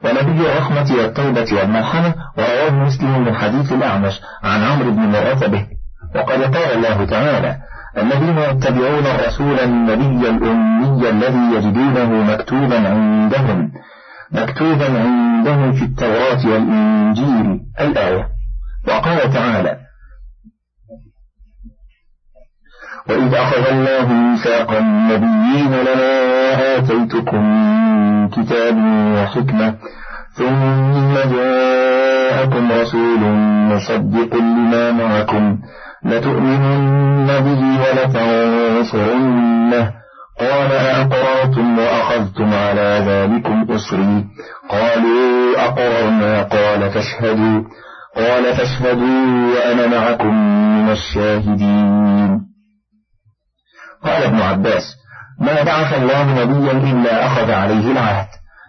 ونبي 0.04 0.52
الرحمة 0.52 0.96
والتوبة 0.98 1.48
والملحمة 1.54 2.14
ورواه 2.38 2.70
مسلم 2.70 3.26
من 3.26 3.34
حديث 3.36 3.72
الأعمش 3.74 4.22
عن 4.44 4.64
عمرو 4.64 4.92
بن 4.92 5.02
مرة 5.02 5.48
به 5.48 5.68
وقد 6.16 6.56
قال 6.56 6.74
الله 6.78 7.06
تعالى 7.06 7.58
الذين 7.98 8.38
يتبعون 8.38 9.06
الرسول 9.06 9.60
النبي 9.60 10.30
الأمي 10.30 11.10
الذي 11.10 11.56
يجدونه 11.56 12.24
مكتوبا 12.34 12.88
عندهم 12.90 13.72
مكتوبا 14.32 14.86
عندهم 15.00 15.72
في 15.74 15.84
التوراة 15.86 16.48
والإنجيل 16.48 17.60
الآية. 17.80 18.30
وقال 18.88 19.34
تعالى 19.34 19.78
وإذ 23.10 23.34
أخذ 23.34 23.68
الله 23.68 24.14
ميثاق 24.14 24.72
النبيين 24.72 25.72
لما 25.72 26.78
آتيتكم 26.78 27.44
كتاب 28.30 28.78
وحكمة 29.16 29.76
ثم 30.34 31.14
جاءكم 31.14 32.72
رسول 32.72 33.20
مصدق 33.72 34.36
لما 34.36 34.92
معكم 34.92 35.60
لتؤمنن 36.06 37.28
به 37.28 37.82
ولتنصرنه. 37.82 39.92
قال 40.40 40.72
أأقررتم 40.72 41.80
وأخذتم 41.80 42.54
على 42.54 43.04
ذلكم 43.08 43.68
أسري؟ 43.70 44.26
قالوا 44.70 45.66
أقررنا 45.66 46.44
قال 46.44 46.92
فاشهدوا. 46.92 47.64
قال 48.16 48.56
فاشهدوا 48.56 49.56
وأنا 49.56 49.88
معكم 49.88 50.34
من 50.78 50.92
الشاهدين. 50.92 52.42
قال 54.04 54.24
ابن 54.24 54.42
عباس 54.42 54.84
ما 55.40 55.64
بعث 55.64 55.94
الله 55.94 56.44
نبيا 56.44 56.72
إلا 56.72 57.26
أخذ 57.26 57.52
عليه 57.52 57.92
العهد. 57.92 58.28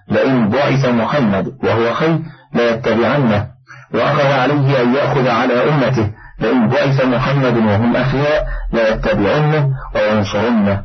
لئن 0.09 0.49
بعث 0.49 0.89
محمد 0.89 1.47
وهو 1.65 1.95
خير 1.95 2.19
ليتبعنه. 2.55 3.47
وأخذ 3.95 4.27
عليه 4.27 4.83
أن 4.83 4.95
يأخذ 4.95 5.29
على 5.29 5.69
أمته. 5.69 6.11
لئن 6.41 6.69
بعث 6.69 7.05
محمد 7.05 7.57
وهم 7.57 7.97
أحياء 7.97 8.47
ليتبعنه 8.73 9.69
وينصرنه. 9.95 10.85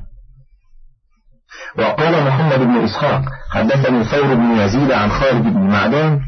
وقال 1.79 2.23
محمد 2.23 2.59
بن 2.59 2.83
إسحاق 2.83 3.21
حدثني 3.51 4.03
ثور 4.03 4.33
بن 4.33 4.57
يزيد 4.57 4.91
عن 4.91 5.09
خالد 5.09 5.43
بن 5.43 5.67
معدان 5.67 6.19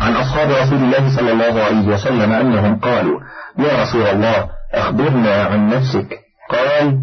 عن 0.00 0.12
أصحاب 0.12 0.50
رسول 0.50 0.78
الله 0.78 1.16
صلى 1.16 1.32
الله 1.32 1.64
عليه 1.64 1.86
وسلم 1.86 2.32
أنهم 2.32 2.78
قالوا 2.80 3.20
يا 3.58 3.82
رسول 3.82 4.06
الله 4.06 4.48
أخبرنا 4.74 5.44
عن 5.44 5.68
نفسك. 5.68 6.08
قال 6.50 6.98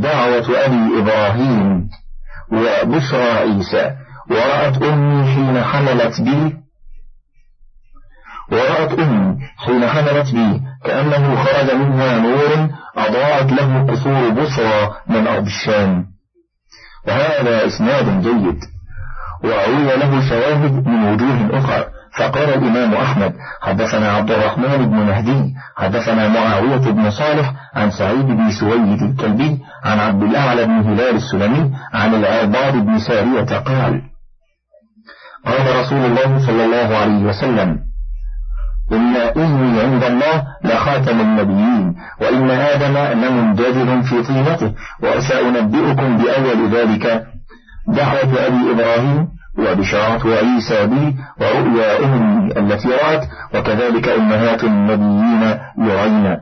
دعوة 0.00 0.64
أبي 0.64 0.98
إبراهيم 1.00 1.88
وبشرى 2.52 3.30
عيسى. 3.30 3.96
ورأت 4.30 4.82
أمي 4.82 5.34
حين 5.34 5.64
حملت 5.64 6.20
بي. 6.20 6.56
ورأت 8.52 8.98
أمي 8.98 9.38
حين 9.56 9.88
حملت 9.88 10.34
بي. 10.34 10.62
كأنه 10.84 11.44
خرج 11.44 11.74
منها 11.74 12.18
نور 12.18 12.68
أضاءت 12.96 13.52
له 13.52 13.86
قصور 13.90 14.28
بصرى 14.30 14.94
من 15.06 15.26
أرض 15.26 15.46
الشام. 15.46 16.06
وهذا 17.06 17.66
إسناد 17.66 18.22
جيد. 18.22 18.60
وروي 19.44 19.96
له 19.96 20.28
شواهد 20.28 20.86
من 20.88 21.04
وجوه 21.04 21.58
أخرى. 21.58 21.86
فقال 22.18 22.48
الإمام 22.54 22.94
أحمد 22.94 23.32
حدثنا 23.62 24.12
عبد 24.12 24.30
الرحمن 24.30 24.86
بن 24.90 24.96
مهدي 24.96 25.54
حدثنا 25.76 26.28
معاوية 26.28 26.90
بن 26.90 27.10
صالح 27.10 27.52
عن 27.74 27.90
سعيد 27.90 28.26
بن 28.26 28.50
سويد 28.50 29.02
الكلبي 29.02 29.58
عن 29.84 29.98
عبد 30.00 30.22
الأعلى 30.22 30.64
بن 30.64 30.72
هلال 30.72 31.16
السلمي 31.16 31.70
عن 31.94 32.14
العرباض 32.14 32.76
بن 32.76 32.98
سارية 32.98 33.58
قال 33.58 34.02
قال 35.46 35.76
رسول 35.80 35.98
الله 36.04 36.46
صلى 36.46 36.64
الله 36.64 36.96
عليه 36.96 37.24
وسلم 37.24 37.78
إن 38.92 39.16
إني 39.16 39.80
عند 39.80 40.04
الله 40.04 40.44
لخاتم 40.64 41.20
النبيين 41.20 41.94
وإن 42.20 42.50
آدم 42.50 42.96
لمنجذب 43.24 44.02
في 44.02 44.22
طينته 44.22 44.74
وسأنبئكم 45.02 46.18
بأول 46.18 46.70
ذلك. 46.70 47.26
دعوة 47.88 48.46
أبي 48.46 48.70
إبراهيم 48.70 49.28
وبشارة 49.58 50.34
عيسى 50.36 50.86
بي 50.86 51.16
ورؤيا 51.40 52.04
أمي 52.04 52.52
التي 52.56 52.88
رأت 52.88 53.28
وكذلك 53.54 54.08
أمهات 54.08 54.64
النبيين 54.64 55.58
يرين 55.78 56.40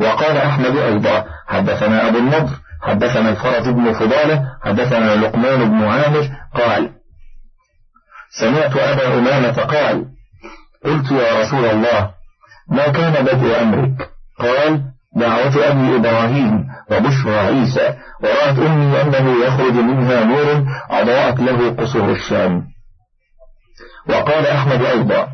وقال 0.00 0.36
أحمد 0.36 0.76
أيضا 0.76 1.24
حدثنا 1.48 2.08
أبو 2.08 2.18
النضر 2.18 2.54
حدثنا 2.82 3.28
الفرج 3.30 3.68
بن 3.68 3.92
فضالة 3.92 4.44
حدثنا 4.64 5.16
لقمان 5.16 5.70
بن 5.70 5.84
عامر 5.84 6.28
قال 6.54 6.90
سمعت 8.40 8.76
أبا 8.76 9.18
أمامة 9.18 9.62
قال 9.62 10.06
قلت 10.84 11.10
يا 11.12 11.40
رسول 11.40 11.64
الله 11.64 12.10
ما 12.68 12.88
كان 12.88 13.24
بدء 13.24 13.60
أمرك؟ 13.62 14.10
قال 14.38 14.82
دعوة 15.16 15.68
أبي 15.70 15.96
إبراهيم 15.96 16.68
وبشرى 16.90 17.38
عيسى. 17.38 17.94
ورأت 18.22 18.58
أمي 18.58 19.02
أنه 19.02 19.44
يخرج 19.46 19.72
منها 19.72 20.24
نور 20.24 20.66
أضاءت 20.90 21.40
له 21.40 21.70
قصور 21.70 22.10
الشام. 22.10 22.66
وقال 24.08 24.46
أحمد 24.46 24.82
أيضا 24.82 25.28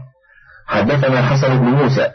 حدثنا 0.66 1.22
حسن 1.22 1.58
بن 1.58 1.64
موسى 1.64 2.10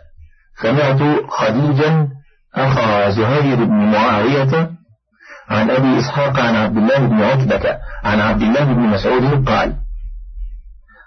سمعت 0.62 1.00
خديجا 1.30 2.08
أخا 2.56 3.10
زهير 3.10 3.56
بن 3.56 3.92
معاوية 3.92 4.72
عن 5.50 5.70
أبي 5.70 6.00
إسحاق 6.00 6.40
عن 6.40 6.56
عبد 6.56 6.78
الله 6.78 6.98
بن 7.00 7.24
عتبة 7.24 7.78
عن 8.04 8.20
عبد 8.20 8.42
الله 8.42 8.64
بن 8.64 8.80
مسعود 8.80 9.50
قال 9.50 9.76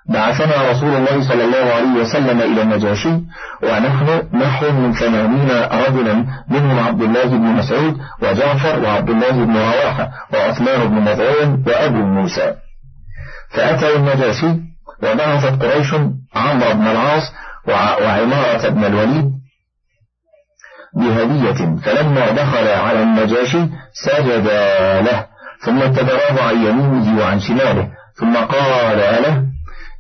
بعثنا 0.08 0.70
رسول 0.70 0.94
الله 0.94 1.28
صلى 1.28 1.44
الله 1.44 1.74
عليه 1.74 2.00
وسلم 2.00 2.40
إلى 2.40 2.62
النجاشي 2.62 3.20
ونحن 3.62 4.22
نحو 4.32 4.72
من 4.72 4.92
ثمانين 4.92 5.50
رجلا 5.72 6.14
منهم 6.48 6.78
عبد 6.78 7.02
الله 7.02 7.24
بن 7.24 7.46
مسعود 7.46 8.00
وجعفر 8.22 8.84
وعبد 8.84 9.10
الله 9.10 9.30
بن 9.30 9.56
رواحة 9.56 10.10
وعثمان 10.32 10.88
بن 10.88 10.94
مذعون 10.94 11.64
وأبو 11.66 11.96
موسى. 11.96 12.54
فأتوا 13.50 13.96
النجاشي 13.96 14.54
وبعثت 15.02 15.62
قريش 15.62 15.94
عمرو 16.34 16.74
بن 16.74 16.86
العاص 16.86 17.32
وعمارة 17.68 18.68
بن 18.68 18.84
الوليد 18.84 19.30
بهدية. 20.96 21.76
فلما 21.76 22.30
دخل 22.30 22.68
على 22.68 23.02
النجاشي 23.02 23.68
سجد 23.92 24.46
له 25.06 25.26
ثم 25.64 25.82
اتبعاه 25.82 26.48
عن 26.48 26.56
يمينه 26.66 27.20
وعن 27.20 27.40
شماله 27.40 27.88
ثم 28.20 28.36
قال 28.36 28.98
له 28.98 29.53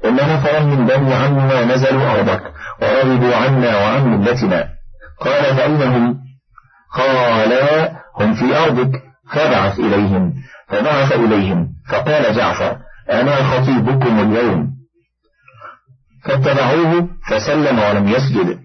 إن 0.04 0.14
نفرا 0.14 0.60
من 0.60 0.86
بني 0.86 1.14
عمنا 1.14 1.64
نزلوا 1.64 2.10
أرضك 2.10 2.52
ورغبوا 2.82 3.36
عنا 3.36 3.76
وعن 3.76 4.08
ملتنا. 4.08 4.68
قال 5.20 5.56
فإنهم 5.56 6.18
قال 6.94 7.52
هم 8.20 8.34
في 8.34 8.56
أرضك 8.56 9.02
فبعث 9.32 9.78
إليهم 9.78 10.34
فبعث 10.68 11.12
إليهم. 11.12 11.68
فقال 11.90 12.36
جعفر 12.36 12.76
أنا 13.10 13.36
خطيبكم 13.36 14.20
اليوم. 14.20 14.70
فاتبعوه 16.24 17.08
فسلم 17.30 17.78
ولم 17.78 18.08
يسجد. 18.08 18.58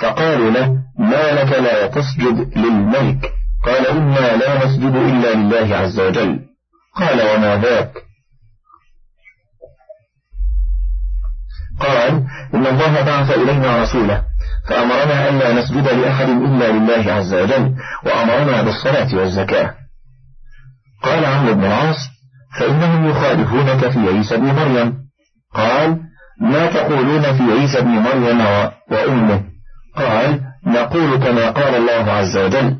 فقالوا 0.00 0.50
له 0.50 0.78
ما 0.98 1.32
لك 1.32 1.52
لا 1.52 1.86
تسجد 1.86 2.58
للملك؟ 2.58 3.32
قال 3.64 3.86
إنا 3.86 4.36
لا 4.36 4.66
نسجد 4.66 4.96
إلا 4.96 5.34
لله 5.34 5.76
عز 5.76 6.00
وجل. 6.00 6.40
قال 6.96 7.20
وما 7.34 7.56
ذاك؟ 7.56 8.05
قال 11.80 12.24
إن 12.54 12.66
الله 12.66 13.02
بعث 13.02 13.30
إلينا 13.30 13.82
رسوله 13.82 14.22
فأمرنا 14.68 15.28
أن 15.28 15.38
لا 15.38 15.52
نسجد 15.52 15.88
لأحد 15.88 16.28
إلا 16.28 16.72
لله 16.72 17.12
عز 17.12 17.34
وجل 17.34 17.74
وأمرنا 18.06 18.62
بالصلاة 18.62 19.14
والزكاة. 19.14 19.74
قال 21.02 21.24
عمرو 21.24 21.54
بن 21.54 21.64
العاص 21.64 21.96
فإنهم 22.58 23.10
يخالفونك 23.10 23.88
في 23.88 23.98
عيسى 23.98 24.36
بن 24.36 24.46
مريم. 24.46 24.94
قال 25.54 26.00
ما 26.40 26.66
تقولون 26.66 27.22
في 27.22 27.42
عيسى 27.60 27.80
بن 27.80 27.88
مريم 27.88 28.40
وأمه. 28.90 29.42
قال 29.96 30.40
نقول 30.66 31.16
كما 31.16 31.50
قال 31.50 31.74
الله 31.74 32.12
عز 32.12 32.36
وجل 32.36 32.76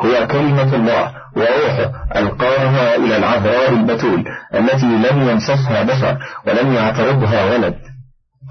هو 0.00 0.26
كلمة 0.26 0.74
الله 0.74 1.12
وروحه 1.36 1.92
ألقاها 2.16 2.96
إلى 2.96 3.16
العذراء 3.16 3.72
البتول 3.72 4.24
التي 4.54 4.86
لم 4.86 5.28
يمسسها 5.28 5.82
بشر 5.82 6.18
ولم 6.46 6.72
يعترضها 6.72 7.44
ولد. 7.44 7.74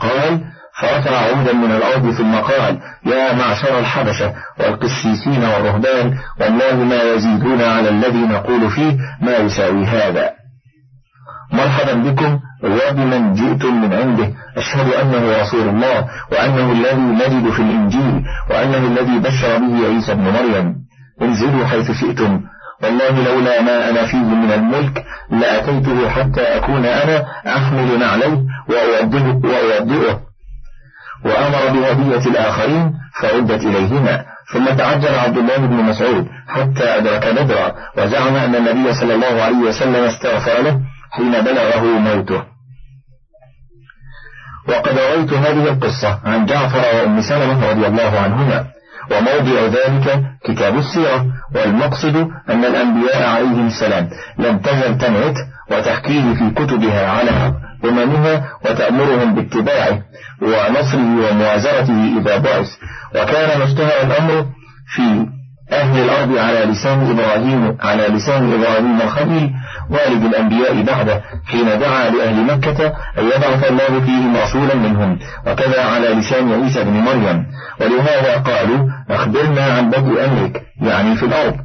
قال 0.02 0.42
فرفع 0.82 1.18
عودا 1.18 1.54
من 1.54 1.72
الأرض 1.72 2.12
ثم 2.12 2.36
قال 2.36 2.80
يا 3.06 3.34
معشر 3.34 3.80
الحبشة 3.80 4.34
والقسيسين 4.60 5.44
والرهبان 5.44 6.18
والله 6.40 6.76
ما 6.76 7.04
يزيدون 7.04 7.62
على 7.62 7.90
الذي 7.90 8.20
نقول 8.20 8.70
فيه 8.70 8.98
ما 9.22 9.38
يساوي 9.38 9.86
هذا. 9.86 10.30
مرحبا 11.52 11.94
بكم 11.94 12.40
وبمن 12.64 13.34
جئتم 13.34 13.82
من 13.82 13.94
عنده. 13.94 14.32
أشهد 14.58 14.94
أنه 14.94 15.42
رسول 15.42 15.70
الله 15.70 16.08
وأنه 16.32 16.72
الذي 16.72 17.02
نجد 17.02 17.50
في 17.50 17.60
الإنجيل 17.60 18.24
وأنه 18.50 18.78
الذي 18.78 19.20
بشر 19.20 19.58
به 19.58 19.88
عيسى 19.88 20.14
بن 20.14 20.24
مريم. 20.24 20.76
انزلوا 21.22 21.66
حيث 21.66 21.92
شئتم. 21.92 22.42
والله 22.84 23.24
لولا 23.24 23.62
ما 23.62 23.90
أنا 23.90 24.06
فيه 24.06 24.18
من 24.18 24.52
الملك 24.52 25.04
لأتيته 25.32 26.10
حتى 26.10 26.42
أكون 26.42 26.86
أنا 26.86 27.26
أحمل 27.48 28.00
نعليه 28.00 28.44
وأودئه 28.70 30.20
وأمر 31.26 31.68
بهدية 31.74 32.30
الآخرين 32.32 32.94
فعدت 33.22 33.66
إليهما. 33.66 34.26
ثم 34.54 34.66
تعجل 34.66 35.16
عبد 35.16 35.38
الله 35.38 35.58
بن 35.58 35.76
مسعود 35.76 36.28
حتى 36.48 36.98
أدرك 36.98 37.28
بدرا 37.28 37.76
وزعم 37.98 38.36
أن 38.36 38.56
النبي 38.56 38.94
صلى 38.94 39.16
الله 39.16 39.42
عليه 39.42 39.58
وسلم 39.58 40.04
استغفر 40.04 40.62
له 40.62 40.80
حين 41.12 41.32
بلغه 41.32 41.84
موته. 41.84 42.44
وقد 44.70 45.00
رويت 45.00 45.34
هذه 45.34 45.70
القصة 45.70 46.20
عن 46.26 46.46
جعفر 46.46 46.96
وأم 46.96 47.22
سلمة 47.22 47.70
رضي 47.70 47.88
الله 47.88 48.20
عنهما. 48.20 48.66
وموضع 49.12 49.66
ذلك 49.66 50.26
كتاب 50.46 50.78
السيرة 50.78 51.26
والمقصد 51.56 52.16
أن 52.50 52.66
الأنبياء 52.66 53.30
عليهم 53.30 53.68
السلام 53.68 54.10
لم 54.38 54.58
تزل 54.60 54.98
تنعت 54.98 55.36
وتحكيه 55.72 56.34
في 56.34 56.50
كتبها 56.50 57.10
على 57.10 57.54
أممها 57.86 58.44
وتأمرهم 58.66 59.36
باتباعه 59.36 60.02
ونصره 60.42 61.30
وموازرته 61.30 62.20
إذا 62.20 62.38
بعث. 62.38 62.70
وكان 63.16 63.62
مشتهى 63.62 64.04
الأمر 64.04 64.46
في 64.96 65.26
أهل 65.72 66.00
الأرض 66.00 66.38
على 66.38 66.60
لسان 66.66 67.10
إبراهيم 67.12 67.78
على 67.82 68.08
لسان 68.08 68.54
إبراهيم 68.54 69.02
الخليل 69.02 69.52
والد 69.90 70.26
الأنبياء 70.26 70.82
بعده 70.82 71.22
حين 71.46 71.80
دعا 71.80 72.10
لأهل 72.10 72.44
مكة 72.46 72.88
أن 73.20 73.26
يبعث 73.26 73.72
الله 73.72 74.00
فيهم 74.06 74.38
رسولا 74.38 74.76
منهم 74.76 75.20
وكذا 75.48 75.86
على 75.86 76.08
لسان 76.08 76.54
عيسى 76.54 76.84
بن 76.84 76.92
مريم. 76.92 77.46
ولهذا 77.82 78.38
قالوا 78.38 78.90
أخبرنا 79.10 79.66
عن 79.66 79.90
بدء 79.90 80.26
أمرك 80.26 80.62
يعني 80.82 81.16
في 81.16 81.26
الأرض. 81.26 81.56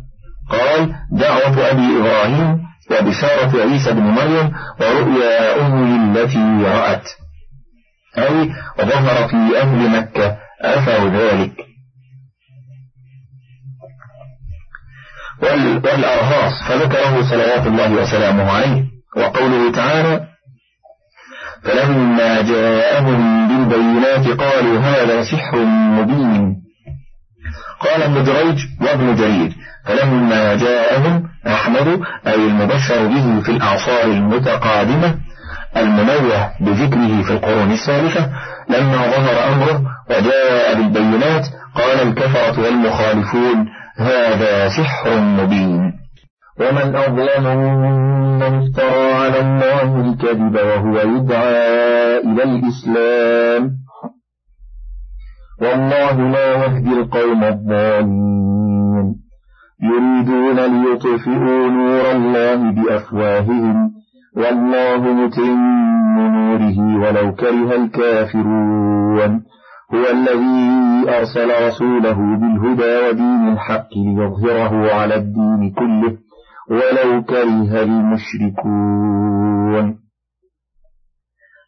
قال 0.50 0.94
دعوة 1.12 1.70
أبي 1.70 1.98
إبراهيم 2.00 2.69
وبشارة 2.90 3.62
عيسى 3.62 3.92
بن 3.92 4.02
مريم 4.02 4.52
ورؤيا 4.80 5.60
أمه 5.60 6.22
التي 6.22 6.64
رأت. 6.64 7.08
أي 8.18 8.52
ظهر 8.80 9.28
في 9.28 9.60
أهل 9.60 9.90
مكة 9.98 10.38
أثر 10.60 11.08
ذلك. 11.08 11.66
والأرهاص 15.42 16.52
فذكره 16.68 17.30
صلوات 17.30 17.66
الله 17.66 17.92
وسلامه 17.92 18.50
عليه. 18.50 18.84
وقوله 19.16 19.72
تعالى 19.72 20.26
فلما 21.62 22.42
جاءهم 22.42 23.48
بالبينات 23.48 24.26
قالوا 24.40 24.80
هذا 24.80 25.22
سحر 25.22 25.58
مبين. 25.64 26.69
قال 27.80 28.02
ابن 28.02 28.24
دريج 28.24 28.58
وابن 28.80 29.14
جرير 29.14 29.52
فلما 29.86 30.54
جاءهم 30.54 31.22
أحمد 31.46 32.00
أي 32.26 32.34
المبشر 32.34 33.06
به 33.06 33.40
في 33.40 33.48
الأعصار 33.52 34.04
المتقادمة 34.04 35.14
المنوه 35.76 36.50
بذكره 36.60 37.22
في 37.22 37.32
القرون 37.32 37.72
السالفة 37.72 38.30
لما 38.68 38.96
ظهر 38.96 39.52
أمره 39.52 39.82
وجاء 40.10 40.74
بالبينات 40.74 41.46
قال 41.74 42.08
الكفرة 42.08 42.62
والمخالفون 42.62 43.66
هذا 43.98 44.68
سحر 44.68 45.20
مبين. 45.20 45.92
ومن 46.60 46.96
أظلم 46.96 47.56
ممن 47.56 48.42
افترى 48.42 49.12
على 49.12 49.40
الله 49.40 50.00
الكذب 50.00 50.54
وهو 50.54 50.98
يدعى 50.98 52.18
إلى 52.18 52.42
الإسلام. 52.42 53.79
والله 55.60 56.30
لا 56.30 56.64
يهدي 56.64 56.92
القوم 56.92 57.44
الظالمين 57.44 59.16
يريدون 59.82 60.58
ليطفئوا 60.82 61.68
نور 61.68 62.10
الله 62.10 62.70
بأفواههم. 62.70 63.90
والله 64.36 65.00
متم 65.12 65.60
نوره 66.16 66.78
ولو 67.02 67.34
كره 67.34 67.76
الكافرون. 67.76 69.32
هو 69.94 70.04
الذي 70.10 71.08
أرسل 71.08 71.66
رسوله 71.66 72.18
بالهدى 72.40 73.08
ودين 73.08 73.48
الحق 73.52 73.88
ليظهره 73.96 74.94
على 74.94 75.14
الدين 75.14 75.70
كله. 75.70 76.18
ولو 76.70 77.22
كره 77.22 77.82
المشركون. 77.82 79.20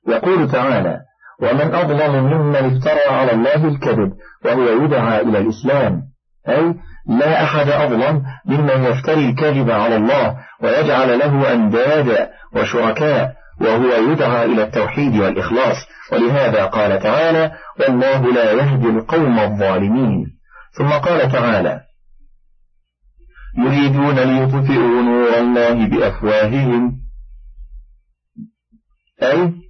يقول 0.09 0.50
تعالى 0.50 1.00
ومن 1.42 1.74
أظلم 1.74 2.24
ممن 2.24 2.57
افترى 2.57 3.14
على 3.14 3.33
الله 3.33 3.68
الكذب 3.68 4.12
وهو 4.44 4.85
يدعى 4.85 5.20
إلى 5.20 5.38
الإسلام. 5.38 6.02
أي 6.48 6.74
لا 7.09 7.44
أحد 7.44 7.68
أظلم 7.68 8.22
ممن 8.46 8.85
يفتري 8.85 9.28
الكذب 9.28 9.70
على 9.70 9.96
الله 9.96 10.37
ويجعل 10.62 11.18
له 11.18 11.52
أندادا 11.52 12.31
وشركاء 12.57 13.35
وهو 13.61 14.12
يدعى 14.12 14.44
إلى 14.44 14.62
التوحيد 14.62 15.16
والإخلاص. 15.16 15.76
ولهذا 16.12 16.66
قال 16.66 16.98
تعالى 16.98 17.52
والله 17.81 18.33
لا 18.33 18.52
يهدي 18.52 18.88
القوم 18.88 19.38
الظالمين. 19.38 20.26
ثم 20.72 20.88
قال 20.88 21.33
تعالى 21.33 21.81
يريدون 23.59 24.18
ليطفئوا 24.18 25.02
نور 25.02 25.38
الله 25.38 25.88
بأفواههم. 25.88 26.92
أي 29.22 29.62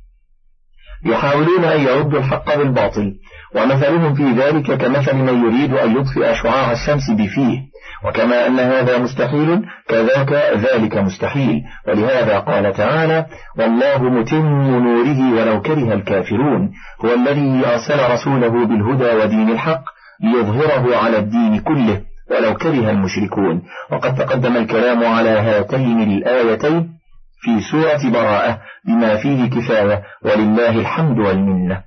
يحاولون 1.05 1.65
أن 1.65 1.81
يردوا 1.81 2.19
الحق 2.19 2.57
بالباطل 2.57 3.15
ومثلهم 3.57 4.15
في 4.15 4.33
ذلك 4.33 4.73
كمثل 4.73 5.17
من 5.17 5.45
يريد 5.45 5.75
أن 5.75 5.97
يطفئ 5.97 6.35
شعاع 6.35 6.73
الشمس 6.73 7.11
بفيه 7.11 7.73
وكما 8.05 8.47
أن 8.47 8.59
هذا 8.61 8.99
مستحيل 8.99 9.63
كذاك 9.89 10.33
ذلك 10.57 10.97
مستحيل. 10.97 11.63
ولهذا 11.89 12.39
قال 12.39 12.73
تعالى 12.73 13.27
والله 13.59 14.03
متم 14.03 14.63
نوره 14.63 15.33
ولو 15.33 15.63
كره 15.63 15.95
الكافرون 15.95 16.71
هو 17.05 17.15
الذي 17.15 17.63
أرسل 17.67 18.13
رسوله 18.13 18.67
بالهدى 18.67 19.17
ودين 19.17 19.51
الحق 19.51 19.85
ليظهره 20.23 20.97
على 20.97 21.19
الدين 21.19 21.61
كله 21.61 22.01
ولو 22.31 22.55
كره 22.55 22.91
المشركون. 22.91 23.63
وقد 23.93 24.15
تقدم 24.15 24.57
الكلام 24.57 25.05
على 25.05 25.31
هاتين 25.31 26.03
الآيتين 26.03 27.02
في 27.43 27.61
سورة 27.61 28.13
براءة 28.13 28.61
بما 28.87 29.17
فيه 29.17 29.51
كفاية 29.51 30.03
ولله 30.25 30.71
الحمد 30.71 31.19
والمنة. 31.19 31.83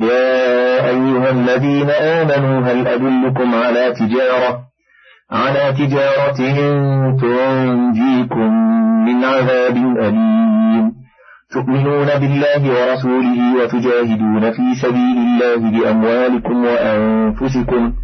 يا 0.00 0.88
أيها 0.88 1.30
الذين 1.30 1.90
آمنوا 1.90 2.60
هل 2.60 2.86
أدلكم 2.86 3.54
على 3.54 3.92
تجارة؟ 3.92 4.64
على 5.30 5.72
تجارة 5.72 6.36
تنجيكم 7.20 8.50
من 9.04 9.24
عذاب 9.24 9.76
أليم. 9.76 10.92
تؤمنون 11.52 12.06
بالله 12.06 12.62
ورسوله 12.70 13.62
وتجاهدون 13.62 14.50
في 14.50 14.74
سبيل 14.82 15.16
الله 15.18 15.70
بأموالكم 15.70 16.64
وأنفسكم. 16.64 17.94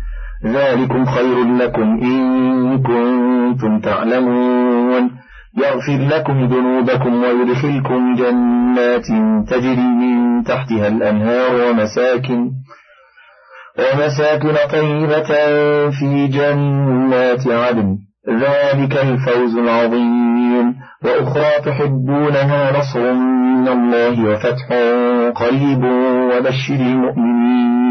ذلكم 0.45 1.05
خير 1.07 1.45
لكم 1.45 2.01
إن 2.03 2.83
كنتم 2.83 3.81
تعلمون. 3.81 5.11
يغفر 5.59 6.17
لكم 6.17 6.45
ذنوبكم 6.45 7.23
ويدخلكم 7.23 8.15
جنات 8.15 9.07
تجري 9.49 9.77
من 9.77 10.43
تحتها 10.45 10.89
الأنهار 10.89 11.71
ومساكن 11.71 12.51
ومساكن 13.79 14.55
طيبة 14.73 15.31
في 15.91 16.27
جنات 16.27 17.49
عدن. 17.49 17.97
ذلك 18.29 18.97
الفوز 18.97 19.57
العظيم. 19.57 20.75
وأخرى 21.05 21.61
تحبونها 21.65 22.79
نصر 22.79 23.13
من 23.13 23.69
الله 23.69 24.25
وفتح 24.25 24.67
قريب 25.35 25.85
وبشر 26.33 26.75
المؤمنين. 26.75 27.90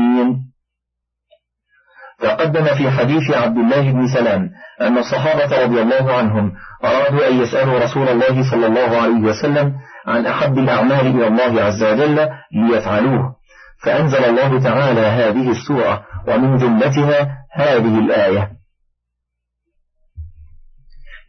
تقدم 2.21 2.65
في 2.65 2.91
حديث 2.91 3.31
عبد 3.31 3.57
الله 3.57 3.91
بن 3.91 4.07
سلام 4.07 4.49
أن 4.81 4.97
الصحابة 4.97 5.63
رضي 5.63 5.81
الله 5.81 6.13
عنهم 6.13 6.51
أرادوا 6.83 7.27
أن 7.29 7.41
يسألوا 7.41 7.79
رسول 7.79 8.07
الله 8.09 8.51
صلى 8.51 8.67
الله 8.67 9.01
عليه 9.01 9.19
وسلم 9.19 9.73
عن 10.07 10.25
أحب 10.25 10.57
الأعمال 10.57 11.07
إلى 11.07 11.27
الله 11.27 11.63
عز 11.63 11.83
وجل 11.83 12.29
ليفعلوه. 12.53 13.35
فأنزل 13.83 14.25
الله 14.25 14.63
تعالى 14.63 15.01
هذه 15.01 15.51
السورة 15.51 16.03
ومن 16.27 16.57
جملتها 16.57 17.37
هذه 17.53 17.99
الآية. 17.99 18.49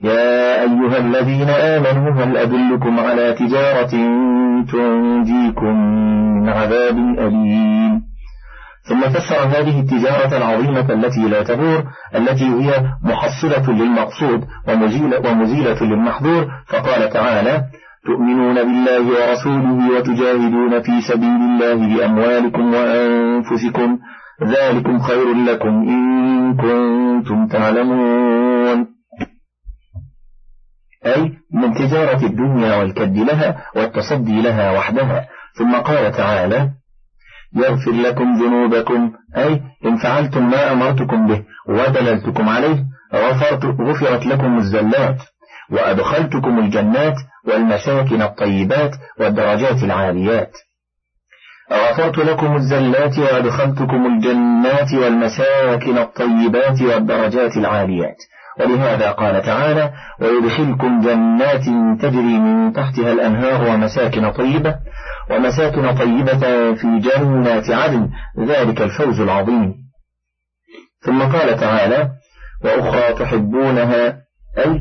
يا 0.02 0.62
أيها 0.62 0.98
الذين 0.98 1.50
آمنوا 1.50 2.24
هل 2.24 2.36
أدلكم 2.36 3.00
على 3.00 3.32
تجارة 3.32 3.90
تنجيكم 4.72 5.74
من 6.34 6.48
عذاب 6.48 6.96
أليم؟ 7.18 8.09
ثم 8.88 9.00
فسر 9.00 9.36
هذه 9.36 9.80
التجارة 9.80 10.36
العظيمة 10.36 10.92
التي 10.92 11.28
لا 11.28 11.42
تبور 11.42 11.84
التي 12.14 12.44
هي 12.44 12.84
محصلة 13.02 13.70
للمقصود 13.72 14.44
ومزيلة, 14.68 15.30
ومزيلة 15.30 15.82
للمحظور. 15.82 16.48
فقال 16.66 17.10
تعالى 17.10 17.64
تؤمنون 18.06 18.54
بالله 18.54 19.02
ورسوله 19.02 19.96
وتجاهدون 19.96 20.82
في 20.82 21.00
سبيل 21.00 21.40
الله 21.50 21.74
بأموالكم 21.74 22.74
وأنفسكم 22.74 23.98
ذلكم 24.44 24.98
خير 24.98 25.34
لكم 25.34 25.68
إن 25.68 26.56
كنتم 26.56 27.46
تعلمون. 27.46 28.86
أي 31.06 31.32
من 31.52 31.74
تجارة 31.74 32.26
الدنيا 32.26 32.76
والكد 32.76 33.16
لها 33.18 33.56
والتصدي 33.76 34.42
لها 34.42 34.72
وحدها. 34.78 35.28
ثم 35.58 35.74
قال 35.74 36.12
تعالى 36.12 36.70
يغفر 37.56 37.92
لكم 37.92 38.36
ذنوبكم. 38.42 39.12
أي 39.36 39.60
إن 39.84 39.96
فعلتم 39.96 40.50
ما 40.50 40.72
أمرتكم 40.72 41.26
به 41.26 41.42
ودللتكم 41.68 42.48
عليه 42.48 42.84
غفرت 43.14 43.64
غفرت 43.64 44.26
لكم 44.26 44.58
الزلات 44.58 45.16
وأدخلتكم 45.70 46.58
الجنات 46.58 47.14
والمساكن 47.46 48.22
الطيبات 48.22 48.94
والدرجات 49.20 49.82
العاليات. 49.82 50.52
غفرت 51.72 52.18
لكم 52.18 52.56
الزلات 52.56 53.18
وأدخلتكم 53.18 54.06
الجنات 54.06 54.94
والمساكن 54.94 55.98
الطيبات 55.98 56.82
والدرجات 56.82 57.56
العاليات. 57.56 58.16
ولهذا 58.60 59.10
قال 59.10 59.42
تعالى 59.42 59.90
ويدخلكم 60.20 61.00
جنات 61.00 61.64
تجري 62.00 62.38
من 62.38 62.72
تحتها 62.72 63.12
الأنهار 63.12 63.68
ومساكن 63.68 64.30
طيبة 64.30 64.74
ومساكن 65.30 65.94
طيبة 65.94 66.74
في 66.74 66.98
جنات 66.98 67.70
عدن 67.70 68.10
ذلك 68.38 68.82
الفوز 68.82 69.20
العظيم. 69.20 69.74
ثم 71.00 71.22
قال 71.22 71.60
تعالى 71.60 72.10
وأخرى 72.64 73.12
تحبونها 73.12 74.16
أي 74.58 74.80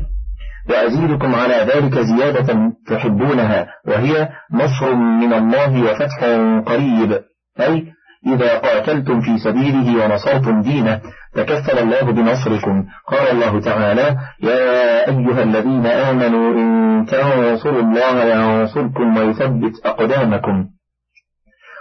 وأزيدكم 0.70 1.34
على 1.34 1.54
ذلك 1.54 1.98
زيادة 1.98 2.72
تحبونها 2.88 3.66
وهي 3.86 4.28
نصر 4.52 4.94
من 4.94 5.32
الله 5.32 5.82
وفتح 5.82 6.24
قريب 6.66 7.20
أي 7.60 7.86
إذا 8.26 8.58
قاتلتم 8.58 9.20
في 9.20 9.38
سبيله 9.38 10.04
ونصرتم 10.04 10.62
دينه 10.62 11.00
تكفل 11.34 11.78
الله 11.78 12.02
بنصركم. 12.02 12.84
قال 13.06 13.30
الله 13.30 13.60
تعالى 13.60 14.16
يا 14.42 15.08
أيها 15.08 15.42
الذين 15.42 15.86
آمنوا 15.86 16.54
إن 16.54 17.06
تنصروا 17.06 17.82
الله 17.82 18.24
ينصركم 18.24 19.16
ويثبت 19.16 19.72
أقدامكم. 19.84 20.66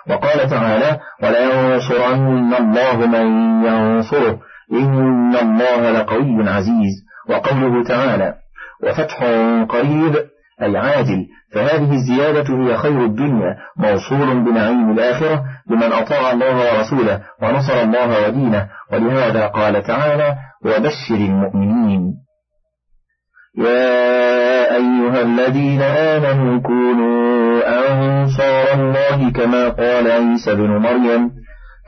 وقال 0.10 0.50
تعالى 0.50 1.00
ولينصرن 1.24 2.54
الله 2.54 3.08
من 3.08 3.28
ينصره. 3.66 4.40
إن 4.74 5.36
الله 5.36 5.92
لقوي 5.92 6.50
عزيز. 6.50 7.10
وقوله 7.30 7.84
تعالى 7.84 8.34
وفتح 8.84 9.24
قريب 9.70 10.16
أي 10.62 10.78
عاجل 10.78 11.26
فهذه 11.54 11.94
الزيادة 11.94 12.56
هي 12.64 12.78
خير 12.78 13.06
الدنيا 13.06 13.58
موصول 13.78 14.44
بنعيم 14.44 14.92
الآخرة 14.92 15.44
لمن 15.70 15.94
أطاع 15.94 16.32
الله 16.32 16.56
ورسوله 16.56 17.22
ونصر 17.42 17.82
الله 17.82 18.28
ودينه. 18.28 18.68
ولهذا 18.94 19.48
قال 19.48 19.84
تعالى 19.84 20.36
وبشر 20.66 21.16
المؤمنين. 21.16 22.14
يا 23.58 24.76
أيها 24.76 25.22
الذين 25.22 25.82
آمنوا 25.82 26.62
كونوا 26.62 27.62
أنصار 27.68 28.74
الله 28.74 29.32
كما 29.32 29.70
قال 29.70 30.12
عيسى 30.12 30.56
بن 30.56 30.78
مريم 30.78 31.32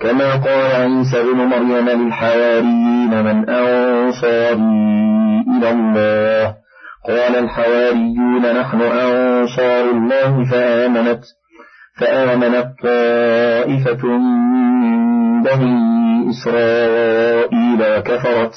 كما 0.02 0.32
قال 0.36 0.72
عيسى 0.72 1.24
بن 1.24 1.38
مريم 1.38 1.90
للحواريين 1.90 3.24
من 3.24 3.50
أنصاري 3.50 4.56
إلى 5.58 5.70
الله 5.70 6.61
قال 7.08 7.36
الحواريون 7.36 8.60
نحن 8.60 8.82
أنصار 8.82 9.92
الله 9.92 10.46
فآمنت 10.52 11.24
فآمنت 12.00 12.68
طائفة 12.84 14.08
من 14.08 15.44
بني 15.44 16.30
إسرائيل 16.30 17.98
وكفرت 17.98 18.54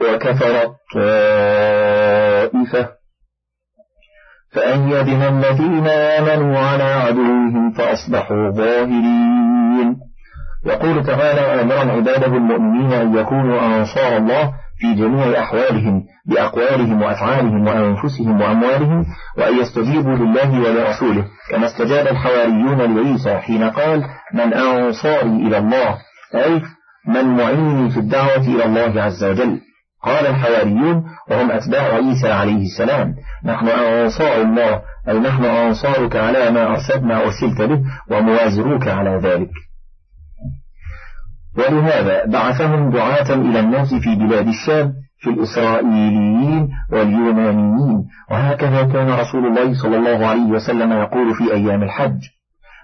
وكفرت 0.00 0.72
طائفة. 0.94 2.88
فأيدنا 4.52 5.28
الذين 5.28 5.86
آمنوا 5.88 6.58
على 6.58 6.84
عدوهم 6.84 7.72
فأصبحوا 7.72 8.50
ظاهرين. 8.50 9.96
يقول 10.66 11.06
تعالى 11.06 11.62
آمرا 11.62 11.92
عباده 11.92 12.26
المؤمنين 12.26 12.92
أن 12.92 13.16
يكونوا 13.18 13.60
أنصار 13.60 14.16
الله؟ 14.16 14.65
في 14.78 14.94
جميع 14.94 15.42
أحوالهم 15.42 16.02
بأقوالهم 16.26 17.02
وأفعالهم 17.02 17.66
وأنفسهم 17.66 18.40
وأموالهم 18.40 19.06
وأن 19.38 19.58
يستجيبوا 19.58 20.16
لله 20.16 20.60
ولرسوله. 20.60 21.24
كما 21.50 21.66
استجاب 21.66 22.06
الحواريون 22.06 22.96
لعيسى 22.96 23.38
حين 23.38 23.70
قال 23.70 24.04
من 24.34 24.54
أنصاري 24.54 25.46
إلى 25.46 25.58
الله؟ 25.58 25.96
أي 26.34 26.62
من 27.08 27.36
معيني 27.36 27.90
في 27.90 28.00
الدعوة 28.00 28.36
إلى 28.36 28.64
الله 28.64 29.02
عز 29.02 29.24
وجل. 29.24 29.60
قال 30.02 30.26
الحواريون 30.26 31.04
وهم 31.30 31.50
أتباع 31.50 31.94
عيسى 31.94 32.32
عليه 32.32 32.62
السلام. 32.62 33.14
نحن 33.44 33.68
أنصار 33.68 34.42
الله 34.42 34.82
أي 35.08 35.18
نحن 35.18 35.44
أنصارك 35.44 36.16
على 36.16 36.50
ما 36.50 36.66
أرسلنا 36.66 37.22
أرسلت 37.24 37.62
به 37.62 37.80
وموازروك 38.10 38.88
على 38.88 39.20
ذلك. 39.22 39.50
ولهذا 41.58 42.26
بعثهم 42.26 42.90
دعاة 42.90 43.34
إلى 43.34 43.60
الناس 43.60 43.94
في 43.94 44.14
بلاد 44.14 44.48
الشام 44.48 44.92
في 45.18 45.30
الإسرائيليين 45.30 46.68
واليونانيين. 46.92 48.04
وهكذا 48.30 48.82
كان 48.82 49.10
رسول 49.10 49.46
الله 49.46 49.82
صلى 49.82 49.96
الله 49.96 50.26
عليه 50.26 50.50
وسلم 50.50 50.92
يقول 50.92 51.34
في 51.34 51.52
أيام 51.52 51.82
الحج. 51.82 52.20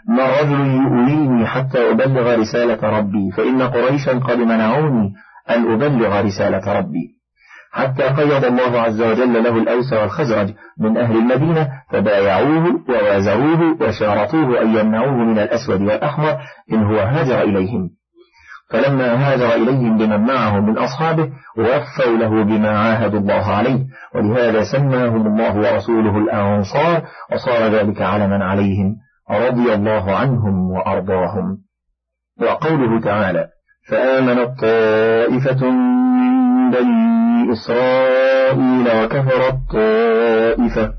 ما 0.08 0.40
رجل 0.40 0.60
يؤويني 0.60 1.46
حتى 1.46 1.90
أبلغ 1.90 2.40
رسالة 2.40 2.98
ربي 2.98 3.30
فإن 3.36 3.62
قريشا 3.62 4.18
قد 4.18 4.38
منعوني 4.38 5.12
أن 5.50 5.72
أبلغ 5.72 6.20
رسالة 6.20 6.78
ربي. 6.78 7.22
حتى 7.72 8.02
قيض 8.02 8.44
الله 8.44 8.80
عز 8.80 9.02
وجل 9.02 9.42
له 9.42 9.58
الأوس 9.58 9.92
والخزرج 9.92 10.54
من 10.78 10.96
أهل 10.96 11.16
المدينة 11.16 11.68
فبايعوه 11.90 12.80
ووازروه 12.88 13.76
وشارطوه 13.80 14.62
أن 14.62 14.76
يمنعوه 14.76 15.16
من 15.24 15.38
الأسود 15.38 15.80
والأحمر 15.80 16.36
إن 16.72 16.82
هو 16.82 16.98
هاجر 16.98 17.42
إليهم. 17.42 17.90
فلما 18.72 19.12
هاجر 19.14 19.54
إليهم 19.54 19.98
بمن 19.98 20.20
معه 20.20 20.60
من 20.60 20.78
أصحابه 20.78 21.30
وفوا 21.58 22.16
له 22.18 22.44
بما 22.44 22.78
عاهدوا 22.78 23.20
الله 23.20 23.46
عليه. 23.46 23.86
ولهذا 24.14 24.62
سماهم 24.62 25.26
الله 25.26 25.56
ورسوله 25.56 26.18
الأنصار 26.18 27.02
وصار 27.32 27.68
ذلك 27.68 28.02
علما 28.02 28.44
عليهم 28.44 28.96
رضي 29.30 29.74
الله 29.74 30.16
عنهم 30.16 30.70
وأرضاهم. 30.70 31.58
وقوله 32.40 33.00
تعالى 33.00 33.48
فآمنت 33.88 34.60
طائفة 34.60 35.70
من 35.70 36.70
بني 36.70 37.52
إسرائيل 37.52 39.04
وكفرت 39.04 39.58
طائفة 39.72 40.92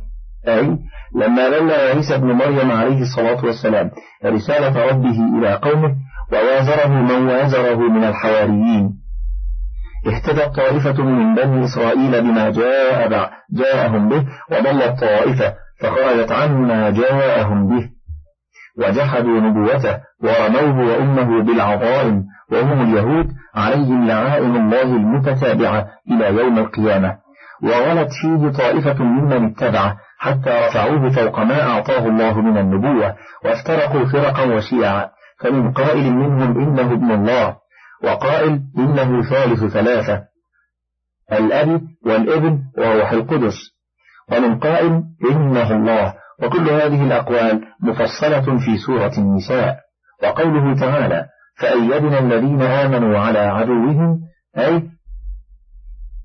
أي 0.47 0.77
لما 1.15 1.49
بلغ 1.49 1.73
عيسى 1.73 2.17
بن 2.17 2.27
مريم 2.31 2.71
عليه 2.71 3.01
الصلاة 3.01 3.45
والسلام 3.45 3.91
رسالة 4.25 4.91
ربه 4.91 5.37
إلى 5.37 5.53
قومه 5.53 5.95
ووازره 6.31 6.87
من 6.87 7.27
وازره 7.27 7.75
من 7.75 8.03
الحواريين. 8.03 8.89
اهتدت 10.07 10.55
طائفة 10.55 11.03
من 11.03 11.35
بني 11.35 11.65
إسرائيل 11.65 12.21
بما 12.21 12.49
جاء 12.49 13.31
جاءهم 13.51 14.09
به 14.09 14.25
وضلت 14.51 14.99
طائفة 14.99 15.53
فخرجت 15.79 16.31
عما 16.31 16.89
جاءهم 16.89 17.67
به. 17.67 17.89
وجحدوا 18.77 19.39
نبوته 19.39 19.99
ورموه 20.23 20.87
وأمه 20.87 21.43
بالعظائم 21.43 22.23
وهم 22.51 22.81
اليهود 22.81 23.27
عليهم 23.55 24.07
لعائم 24.07 24.55
الله 24.55 24.81
المتتابعة 24.83 25.87
إلى 26.11 26.25
يوم 26.41 26.59
القيامة. 26.59 27.17
وغلت 27.63 28.09
فيه 28.21 28.49
طائفة 28.49 29.03
ممن 29.03 29.45
اتبعه 29.45 29.97
حتى 30.19 30.49
رفعوه 30.49 31.09
فوق 31.09 31.39
ما 31.39 31.61
أعطاه 31.61 32.05
الله 32.07 32.41
من 32.41 32.57
النبوة 32.57 33.15
وافترقوا 33.45 34.05
فرقا 34.05 34.43
وشيعا. 34.43 35.09
فمن 35.43 35.71
قائل 35.73 36.13
منهم 36.13 36.61
إنه 36.61 36.93
ابن 36.93 37.11
الله 37.11 37.57
وقائل 38.03 38.61
إنه 38.77 39.21
ثالث 39.29 39.63
ثلاثة 39.63 40.23
الأب 41.31 41.81
والابن 42.05 42.59
وروح 42.77 43.11
القدس. 43.11 43.55
ومن 44.31 44.59
قائل 44.59 45.03
إنه 45.31 45.75
الله 45.75 46.13
وكل 46.43 46.69
هذه 46.69 47.03
الأقوال 47.03 47.61
مفصلة 47.81 48.59
في 48.65 48.77
سورة 48.77 49.11
النساء. 49.17 49.79
وقوله 50.23 50.79
تعالى 50.79 51.25
فأيدنا 51.59 52.19
الذين 52.19 52.61
آمنوا 52.61 53.19
على 53.19 53.39
عدوهم 53.39 54.19
أي 54.57 54.89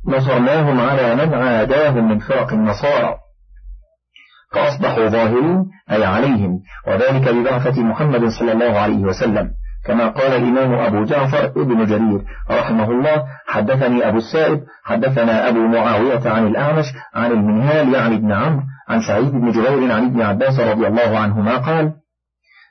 نصرناهم 0.06 0.80
على 0.80 1.14
من 1.14 1.34
عاداهم 1.34 2.08
من 2.08 2.18
فرق 2.18 2.52
النصارى. 2.52 3.16
فأصبحوا 4.53 5.09
ظاهرين 5.09 5.64
أي 5.90 6.05
عليهم. 6.05 6.61
وذلك 6.86 7.28
ببعثة 7.34 7.82
محمد 7.82 8.28
صلى 8.28 8.53
الله 8.53 8.78
عليه 8.78 8.99
وسلم. 8.99 9.51
كما 9.86 10.09
قال 10.09 10.32
الإمام 10.32 10.74
أبو 10.74 11.05
جعفر 11.05 11.44
ابن 11.46 11.84
جرير 11.86 12.20
رحمه 12.51 12.90
الله 12.90 13.24
حدثني 13.46 14.09
أبو 14.09 14.18
السائب 14.18 14.61
حدثنا 14.84 15.49
أبو 15.49 15.59
معاوية 15.59 16.30
عن 16.30 16.46
الأعمش 16.46 16.84
عن 17.14 17.30
المنهال 17.32 17.94
يعني 17.94 18.14
ابن 18.16 18.32
عمرو 18.32 18.62
عن 18.88 19.01
سعيد 19.01 19.30
بن 19.30 19.51
جبير 19.51 19.92
عن 19.92 20.05
ابن 20.05 20.22
عباس 20.22 20.61
رضي 20.61 20.86
الله 20.86 21.18
عنهما 21.18 21.57
قال 21.57 21.92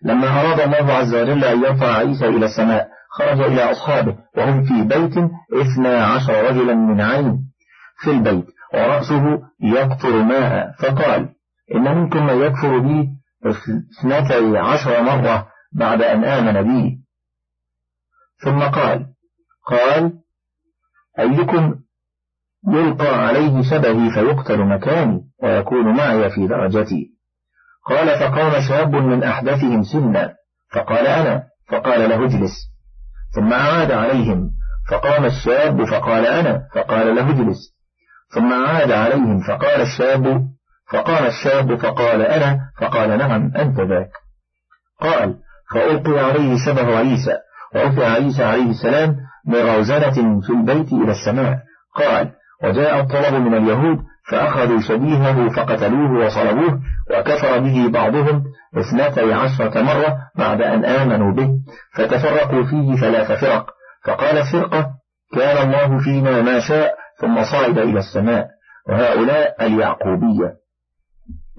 لما 0.04 0.28
أراد 0.42 0.60
الله 0.60 0.94
عز 0.94 1.16
وجل 1.16 1.44
أن 1.44 1.64
يرفع 1.64 1.98
عيسى 1.98 2.26
إلى 2.28 2.46
السماء 2.46 2.88
خرج 3.18 3.42
إلى 3.42 3.72
أصحابه 3.72 4.16
وهم 4.38 4.64
في 4.64 4.82
بيت 4.84 5.18
اثنا 5.54 6.06
عشر 6.06 6.50
رجلا 6.50 6.74
من 6.74 7.02
عين 7.02 7.38
في 8.04 8.12
البيت 8.12 8.46
ورأسه 8.74 9.40
يقطر 9.62 10.24
ماء 10.24 10.72
فقال 10.80 11.30
إن 11.76 11.96
منكم 11.96 12.26
من 12.26 12.42
يكفر 12.42 12.80
بي 12.80 13.10
اثنتي 13.46 14.58
عشر 14.58 15.02
مرة 15.04 15.48
بعد 15.72 16.02
أن 16.02 16.24
آمن 16.24 16.62
بي. 16.62 16.98
ثم 18.44 18.60
قال 18.60 19.06
قال 19.68 20.14
أيكم 21.20 21.76
يلقى 22.68 23.28
عليه 23.28 23.62
شبهي 23.62 24.10
فيقتل 24.12 24.66
مكاني 24.66 25.22
ويكون 25.44 25.98
معي 25.98 26.30
في 26.30 26.48
درجتي. 26.48 27.14
قال 27.86 28.20
فقام 28.20 28.62
شاب 28.62 28.96
من 28.96 29.24
أحدثهم 29.24 29.84
سنا 29.84 30.36
فقال 30.74 31.08
أنا 31.08 31.44
فقال 31.70 32.10
له 32.10 32.26
اجلس. 32.26 32.54
ثم 33.36 33.54
عاد 33.54 33.92
عليهم 33.92 34.52
فقام 34.92 35.26
الشاب 35.26 35.84
فقال 35.86 36.26
أنا 36.26 36.68
فقال 36.76 37.16
له 37.16 37.30
اجلس. 37.30 37.78
ثم 38.36 38.54
عاد 38.54 38.92
عليهم 38.92 39.40
فقال 39.48 39.82
الشاب 39.82 40.48
فقال 40.92 41.28
الشاب 41.28 41.76
فقال 41.76 42.22
أنا 42.22 42.60
فقال 42.82 43.18
نعم 43.18 43.52
أنت 43.56 43.80
ذاك. 43.80 44.12
قال 45.02 45.36
فألقي 45.74 46.20
عليه 46.20 46.58
شبه 46.66 46.98
عيسى 46.98 47.38
ورفع 47.76 48.12
عيسى 48.12 48.44
عليه 48.44 48.70
السلام 48.70 49.16
بروزنة 49.48 50.42
في 50.42 50.50
البيت 50.50 50.94
إلى 50.94 51.12
السماء. 51.12 51.60
قال 51.96 52.32
وجاء 52.64 53.00
الطلب 53.00 53.34
من 53.34 53.54
اليهود 53.54 53.98
فأخذوا 54.32 54.80
شبيهه 54.80 55.50
فقتلوه 55.50 56.26
وصلبوه 56.26 56.80
وكفر 57.12 57.60
به 57.60 57.90
بعضهم 57.90 58.44
اثنتي 58.78 59.34
عشرة 59.34 59.82
مرة 59.82 60.18
بعد 60.36 60.62
أن 60.62 60.86
آمنوا 60.86 61.34
به 61.34 61.50
فتفرقوا 61.96 62.64
فيه 62.64 62.96
ثلاث 62.96 63.32
فرق. 63.32 63.70
فقال 64.06 64.44
فرقة 64.52 64.90
كان 65.36 65.68
الله 65.68 66.00
فينا 66.04 66.42
ما 66.42 66.60
شاء 66.60 66.96
ثم 67.22 67.44
صعد 67.44 67.78
إلى 67.78 68.00
السماء 68.00 68.48
وهؤلاء 68.90 69.66
اليعقوبية. 69.66 70.67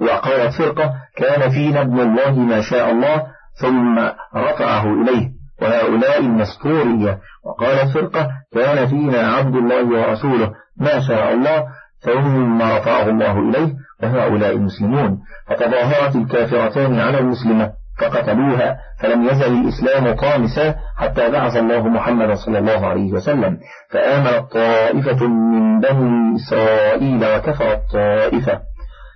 وقالت 0.01 0.55
فرقة 0.55 0.93
كان 1.17 1.51
فينا 1.51 1.81
ابن 1.81 2.01
الله 2.01 2.39
ما 2.39 2.61
شاء 2.61 2.91
الله 2.91 3.27
ثم 3.61 3.99
رفعه 4.37 5.03
إليه 5.03 5.29
وهؤلاء 5.63 6.21
المستورية. 6.21 7.19
وقالت 7.45 7.95
فرقة 7.95 8.29
كان 8.55 8.87
فينا 8.87 9.19
عبد 9.19 9.55
الله 9.57 9.85
ورسوله 9.85 10.53
ما 10.77 11.01
شاء 11.01 11.33
الله 11.33 11.65
ثم 12.01 12.63
رفعه 12.63 13.09
الله 13.09 13.39
إليه 13.39 13.75
وهؤلاء 14.03 14.53
المسلمون. 14.53 15.19
فتظاهرت 15.49 16.17
الكافرتان 16.17 17.01
على 17.01 17.19
المسلمة 17.19 17.71
فقتلوها 18.01 18.77
فلم 19.01 19.29
يزل 19.29 19.53
الإسلام 19.61 20.17
طامسا 20.17 20.75
حتى 20.97 21.31
بعث 21.31 21.57
الله 21.57 21.89
محمد 21.89 22.35
صلى 22.35 22.59
الله 22.59 22.87
عليه 22.87 23.13
وسلم. 23.13 23.59
فآمنت 23.91 24.53
طائفة 24.53 25.27
من 25.27 25.81
بني 25.81 26.37
إسرائيل 26.37 27.25
وكفرت 27.25 27.81
طائفة. 27.93 28.68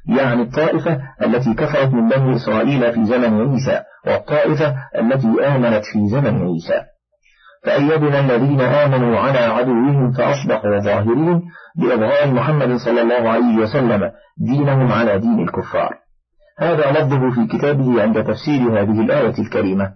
يعني 0.07 0.42
الطائفة 0.42 1.00
التي 1.22 1.55
كفرت 1.55 1.92
من 1.92 2.09
بني 2.09 2.36
إسرائيل 2.36 2.92
في 2.92 3.05
زمن 3.05 3.50
عيسى 3.50 3.80
والطائفة 4.07 4.74
التي 4.98 5.46
آمنت 5.46 5.84
في 5.84 6.09
زمن 6.09 6.42
عيسى. 6.42 6.82
فأيدنا 7.64 8.20
الذين 8.20 8.61
آمنوا 8.61 9.18
على 9.18 9.38
عدوهم 9.38 10.12
فأصبحوا 10.12 10.78
ظاهرين 10.78 11.42
بإظهار 11.76 12.34
محمد 12.34 12.76
صلى 12.76 13.03
الله 13.03 13.30
عليه 13.30 13.57
وسلم 13.59 14.11
دينهم 14.38 14.92
على 14.92 15.18
دين 15.18 15.40
الكفار. 15.40 15.94
هذا 16.59 16.90
لفظه 16.90 17.30
في 17.30 17.59
كتابه 17.59 18.03
عند 18.03 18.24
تفسير 18.24 18.80
هذه 18.80 19.00
الآية 19.00 19.34
الكريمة. 19.38 19.92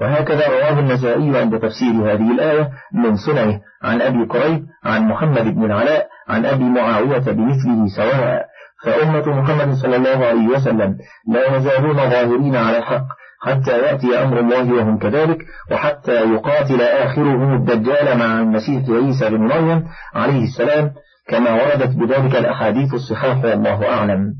وهكذا 0.00 0.48
رواه 0.48 0.78
النسائي 0.78 1.38
عند 1.38 1.58
تفسير 1.58 2.12
هذه 2.12 2.30
الآية 2.32 2.70
من 2.94 3.16
سننه 3.16 3.60
عن 3.82 4.02
أبي 4.02 4.24
قريب 4.24 4.66
عن 4.84 5.08
محمد 5.08 5.54
بن 5.54 5.64
العلاء 5.64 6.08
عن 6.28 6.46
أبي 6.46 6.64
معاوية 6.64 7.18
بمثله 7.18 7.86
سواء. 7.96 8.51
فأمة 8.84 9.40
محمد 9.40 9.74
صلى 9.74 9.96
الله 9.96 10.26
عليه 10.26 10.48
وسلم 10.48 10.96
لا 11.28 11.56
يزالون 11.56 11.96
ظاهرين 11.96 12.56
على 12.56 12.78
الحق 12.78 13.06
حتى 13.42 13.78
يأتي 13.78 14.22
أمر 14.22 14.40
الله 14.40 14.74
وهم 14.74 14.98
كذلك 14.98 15.38
وحتى 15.70 16.12
يقاتل 16.12 16.82
آخرهم 16.82 17.54
الدجال 17.54 18.18
مع 18.18 18.40
المسيح 18.40 18.90
عيسى 18.90 19.30
بن 19.30 19.40
مريم 19.40 19.84
عليه 20.14 20.44
السلام 20.44 20.90
كما 21.28 21.52
وردت 21.52 21.96
بذلك 21.96 22.36
الأحاديث 22.36 22.94
الصحاح 22.94 23.44
والله 23.44 23.88
أعلم. 23.88 24.34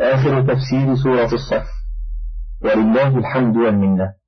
آخر 0.00 0.42
تفسير 0.42 0.94
سورة 0.94 1.34
الصف. 1.34 1.66
ولله 2.64 3.18
الحمد 3.18 3.56
والمنة. 3.56 4.23